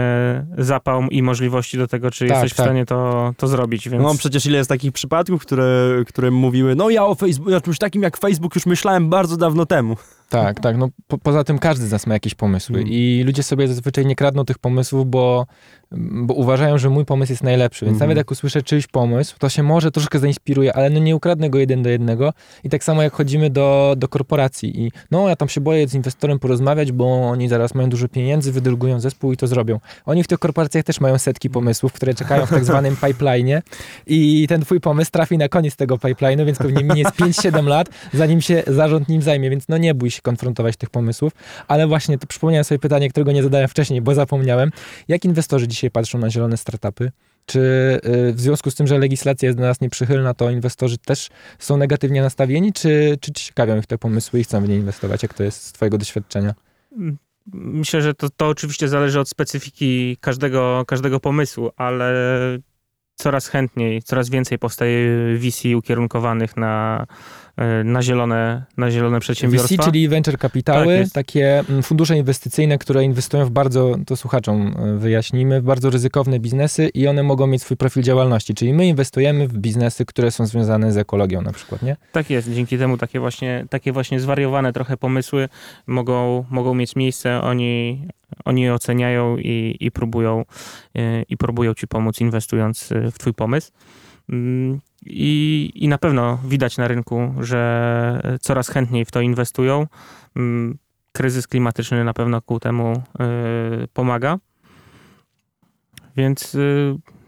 [0.58, 2.66] zapał i możliwości do tego, czy Tak, jesteś tak.
[2.66, 4.04] w stanie to, to zrobić, więc...
[4.04, 7.78] No przecież ile jest takich przypadków, które, które mówiły, no ja o Facebooku, o czymś
[7.78, 9.96] takim jak Facebook już myślałem bardzo dawno temu.
[10.30, 10.78] Tak, tak.
[10.78, 12.92] No, po, poza tym każdy z nas ma jakieś pomysły Mm.
[12.92, 15.46] i ludzie sobie zazwyczaj nie kradną tych pomysłów, bo,
[15.92, 17.86] bo uważają, że mój pomysł jest najlepszy.
[17.86, 18.10] Więc Mhm.
[18.10, 21.58] nawet jak usłyszę czyjś pomysł, to się może troszkę zainspiruje, ale no nie ukradnę go
[21.60, 22.34] jeden do jednego.
[22.64, 25.94] I tak samo jak chodzimy do, do korporacji i no ja tam się boję z
[25.94, 29.80] inwestorem porozmawiać, bo oni zaraz mają dużo pieniędzy, wydrugują zespół i to zrobią.
[30.06, 33.62] Oni w tych korporacjach też mają setki pomysłów, które czekają w tak zwanym pipeline'ie
[34.08, 37.90] i ten twój pomysł trafi na koniec tego pipeline'u, więc pewnie minie z 5-7 lat,
[38.14, 41.34] zanim się zarząd nim zajmie, więc no nie bój się konfrontować tych pomysłów,
[41.68, 44.72] ale właśnie to przypomniałem sobie pytanie, którego nie zadałem wcześniej, bo zapomniałem.
[45.08, 47.12] Jak inwestorzy dzisiaj patrzą na zielone startupy?
[47.46, 47.60] Czy
[48.30, 51.78] y, w związku z tym, że legislacja jest dla nas nieprzychylna, to inwestorzy też są
[51.78, 55.24] negatywnie nastawieni, czy, czy ciekawią ich te pomysły i chcą w nie inwestować?
[55.24, 56.54] Jak to jest z twojego doświadczenia?
[57.54, 62.14] Myślę, że to, to oczywiście zależy od specyfiki każdego, każdego pomysłu, ale
[63.16, 67.06] coraz chętniej, coraz więcej powstaje VC ukierunkowanych na,
[67.84, 69.76] na, zielone, na zielone przedsiębiorstwa.
[69.76, 74.76] VC, czyli venture kapitały, Tak takie mm, fundusze inwestycyjne, które inwestują w bardzo, to słuchaczom
[74.96, 78.54] y, wyjaśnijmy, w bardzo ryzykowne biznesy i one mogą mieć swój profil działalności.
[78.54, 81.96] Czyli my inwestujemy w biznesy, które są związane z ekologią na przykład, nie?
[82.12, 85.50] Tak jest, dzięki temu takie właśnie, takie właśnie zwariowane trochę pomysły
[85.88, 88.02] mogą, mogą mieć miejsce, oni,
[88.46, 90.46] oni je oceniają i, i, próbują,
[90.96, 93.72] e, i próbują ci pomóc inwestując e, w twój pomysł.
[94.30, 99.88] Mm, I, I na pewno widać na rynku, że coraz chętniej w to inwestują.
[100.36, 100.78] Mm,
[101.12, 103.28] Kryzys klimatyczny na pewno ku temu e,
[103.94, 104.38] pomaga.
[106.18, 106.60] Więc e,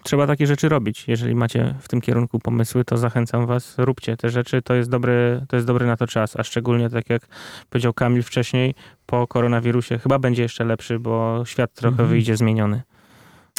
[0.03, 1.07] trzeba takie rzeczy robić.
[1.07, 4.61] Jeżeli macie w tym kierunku pomysły, to zachęcam was, róbcie te rzeczy.
[4.61, 7.27] To jest dobry, to jest dobry na to czas, a szczególnie tak jak
[7.69, 12.09] powiedział Kamil wcześniej, po koronawirusie chyba będzie jeszcze lepszy, bo świat trochę Mhm.
[12.09, 12.81] wyjdzie zmieniony.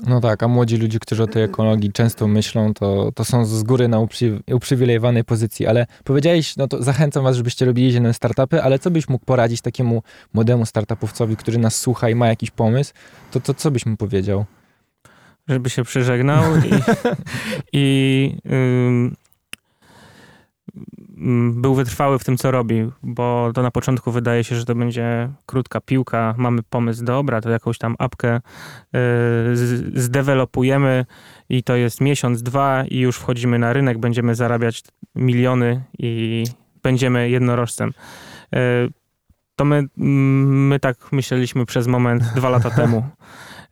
[0.06, 3.62] No tak, a młodzi ludzie, którzy o tej ekologii często myślą, to, to są z
[3.62, 8.62] góry na uprzy, uprzywilejowanej pozycji, ale powiedziałeś, no to zachęcam was, żebyście robili zielone startupy,
[8.62, 10.02] ale co byś mógł poradzić takiemu
[10.34, 12.92] młodemu startupowcowi, który nas słucha i ma jakiś pomysł,
[13.30, 14.44] to, to co byś mu powiedział?
[15.48, 16.70] Żeby się przeżegnał i,
[17.72, 18.36] i
[21.52, 25.30] był wytrwały w tym, co robi, bo to na początku wydaje się, że to będzie
[25.46, 28.40] krótka piłka, mamy pomysł, dobra, to jakąś tam apkę
[28.92, 29.00] yy,
[29.94, 31.06] zdewelopujemy
[31.48, 34.82] i to jest miesiąc, dwa i już wchodzimy na rynek, będziemy zarabiać
[35.14, 36.44] miliony i
[36.82, 37.92] będziemy jednorożcem.
[38.52, 38.58] Yy,
[39.56, 43.04] to my, my tak myśleliśmy przez moment dwa lata temu.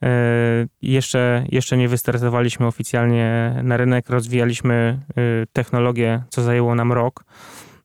[0.02, 5.12] E, jeszcze, jeszcze nie wystartowaliśmy oficjalnie na rynek, rozwijaliśmy e,
[5.52, 7.24] technologię, co zajęło nam rok.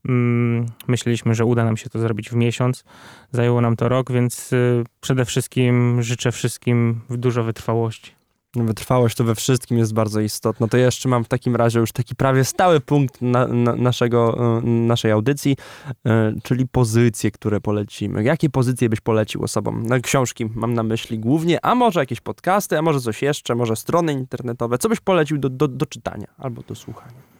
[0.09, 2.84] Mm, myśleliśmy, że uda nam się to zrobić w miesiąc.
[3.32, 4.57] Zajęło nam to rok, więc e,
[5.01, 8.22] przede wszystkim życzę wszystkim dużo wytrwałości.
[8.56, 10.68] Wytrwałość to we wszystkim jest bardzo istotna.
[10.68, 14.38] To ja jeszcze mam w takim razie już taki prawie stały punkt na, na naszego,
[14.58, 15.58] e, naszej audycji,
[16.06, 18.24] e, czyli pozycje, które polecimy.
[18.24, 19.84] Jakie pozycje byś polecił osobom?
[19.88, 23.76] No, książki mam na myśli głównie, a może jakieś podcasty, a może coś jeszcze, może
[23.76, 24.78] strony internetowe.
[24.78, 27.34] Co byś polecił do, do, do czytania albo do słuchania?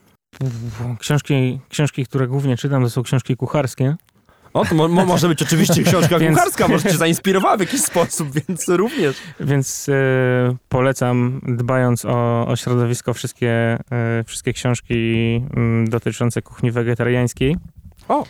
[0.98, 3.96] Książki, książki, które głównie czytam, to są książki kucharskie.
[4.54, 6.36] O, to mo może być oczywiście książka więc...
[6.38, 9.16] kucharska, może cię zainspirowała w jakiś sposób, więc również.
[9.40, 9.92] Więc e,
[10.68, 14.94] polecam, dbając o, o środowisko, wszystkie, e, wszystkie książki
[15.56, 17.56] mm, dotyczące kuchni wegetariańskiej.
[18.08, 18.24] O!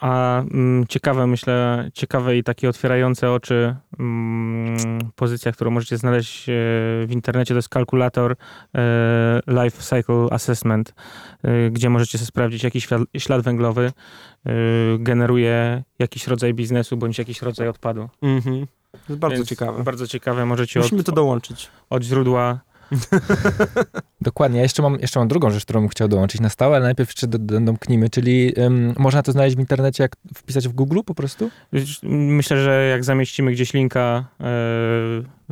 [0.00, 4.76] A mm, ciekawe, myślę, ciekawe i takie otwierające oczy mm,
[5.16, 6.52] pozycja, którą możecie znaleźć e,
[7.06, 8.36] w internecie, to jest kalkulator
[8.74, 10.94] e, Life Cycle Assessment,
[11.42, 13.92] e, gdzie możecie sobie sprawdzić, jaki ślad, ślad węglowy
[14.98, 18.08] generuje jakiś rodzaj biznesu bądź jakiś rodzaj odpadu.
[18.22, 18.66] Mhm.
[18.92, 19.82] To jest bardzo Więc ciekawe.
[19.82, 20.46] Bardzo ciekawe.
[20.46, 21.68] Możecie Musimy od, to dołączyć.
[21.90, 22.60] Od źródła
[24.20, 24.56] Dokładnie.
[24.56, 27.10] Ja jeszcze mam, jeszcze mam drugą rzecz, którą bym chciał dołączyć na stałe, ale najpierw
[27.10, 27.26] jeszcze
[27.60, 31.50] domknijmy, czyli um, można to znaleźć w internecie, jak wpisać w Google po prostu?
[32.02, 34.46] Myślę, że jak zamieścimy gdzieś linka yy,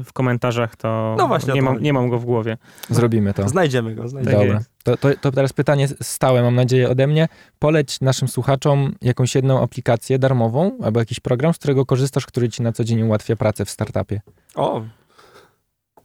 [0.04, 2.56] w komentarzach, to no właśnie, nie, mam, nie mam go w głowie.
[2.90, 3.48] Zrobimy to.
[3.48, 4.08] Znajdziemy go.
[4.08, 4.38] Znajdziemy.
[4.38, 4.60] Dobra.
[4.84, 7.28] To, to, to teraz pytanie stałe, mam nadzieję, ode mnie.
[7.58, 12.62] Poleć naszym słuchaczom jakąś jedną aplikację darmową albo jakiś program, z którego korzystasz, który ci
[12.62, 14.20] na co dzień ułatwia pracę w startupie.
[14.54, 14.82] O,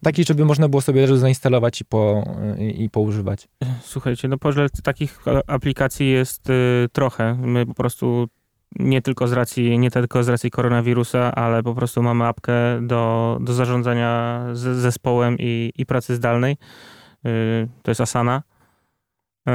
[0.04, 2.24] Taki, żeby można było sobie też zainstalować i, po,
[2.58, 3.48] i, i poużywać.
[3.82, 7.34] Słuchajcie, no pożel takich aplikacji jest y, trochę.
[7.34, 8.28] My po prostu
[8.78, 12.52] nie tylko z racji, nie tylko z racji koronawirusa, ale po prostu mamy apkę
[12.82, 16.56] do, do zarządzania z, zespołem i, i pracy zdalnej.
[17.26, 18.42] Y, to jest Asana.
[19.48, 19.52] Y,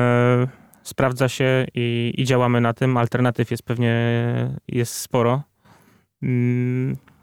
[0.83, 2.97] sprawdza się i, i działamy na tym.
[2.97, 3.93] Alternatyw jest pewnie
[4.67, 5.43] jest sporo.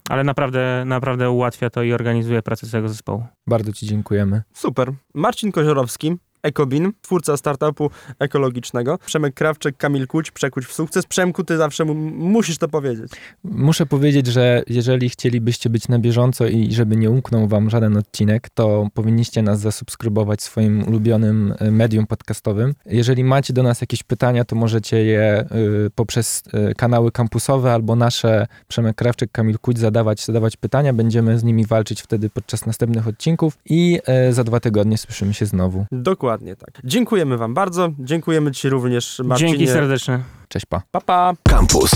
[0.09, 3.25] Ale naprawdę, naprawdę ułatwia to i organizuje pracę całego zespołu.
[3.47, 4.43] Bardzo Ci dziękujemy.
[4.53, 4.93] Super.
[5.15, 6.17] Marcin Koziorowski,
[6.47, 8.99] Ekobin, twórca startupu ekologicznego.
[9.07, 11.07] Przemek Krawczyk, Kamil Kuć, Przekuć w sukces.
[11.07, 13.13] Przemku, ty zawsze musisz to powiedzieć.
[13.45, 18.49] Muszę powiedzieć, że jeżeli chcielibyście być na bieżąco i żeby nie umknął wam żaden odcinek,
[18.55, 22.75] to powinniście nas zasubskrybować swoim ulubionym e, medium podcastowym.
[22.87, 25.45] Jeżeli macie do nas jakieś pytania, to możecie je
[25.87, 30.93] y, poprzez y, kanały kampusowe albo nasze Przemek Krawczyk, Kamil Kuć zadawać, zadawać pytania.
[30.93, 35.47] Będziemy z nimi walczyć wtedy podczas następnych odcinków i y, za dwa tygodnie słyszymy się
[35.47, 35.87] znowu.
[35.93, 36.36] Dokładnie.
[36.37, 36.81] Dokładnie tak.
[36.85, 37.89] Dziękujemy wam bardzo.
[37.99, 39.51] Dziękujemy ci również, Marcinie.
[39.51, 40.23] Dzięki serdeczne.
[40.49, 40.83] Cześć, pa.
[40.91, 41.33] Pa, pa.
[41.49, 41.91] Campus.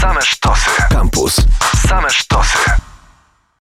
[0.00, 0.70] Same sztosy.
[0.90, 1.36] Campus.
[1.88, 2.58] Same sztosy.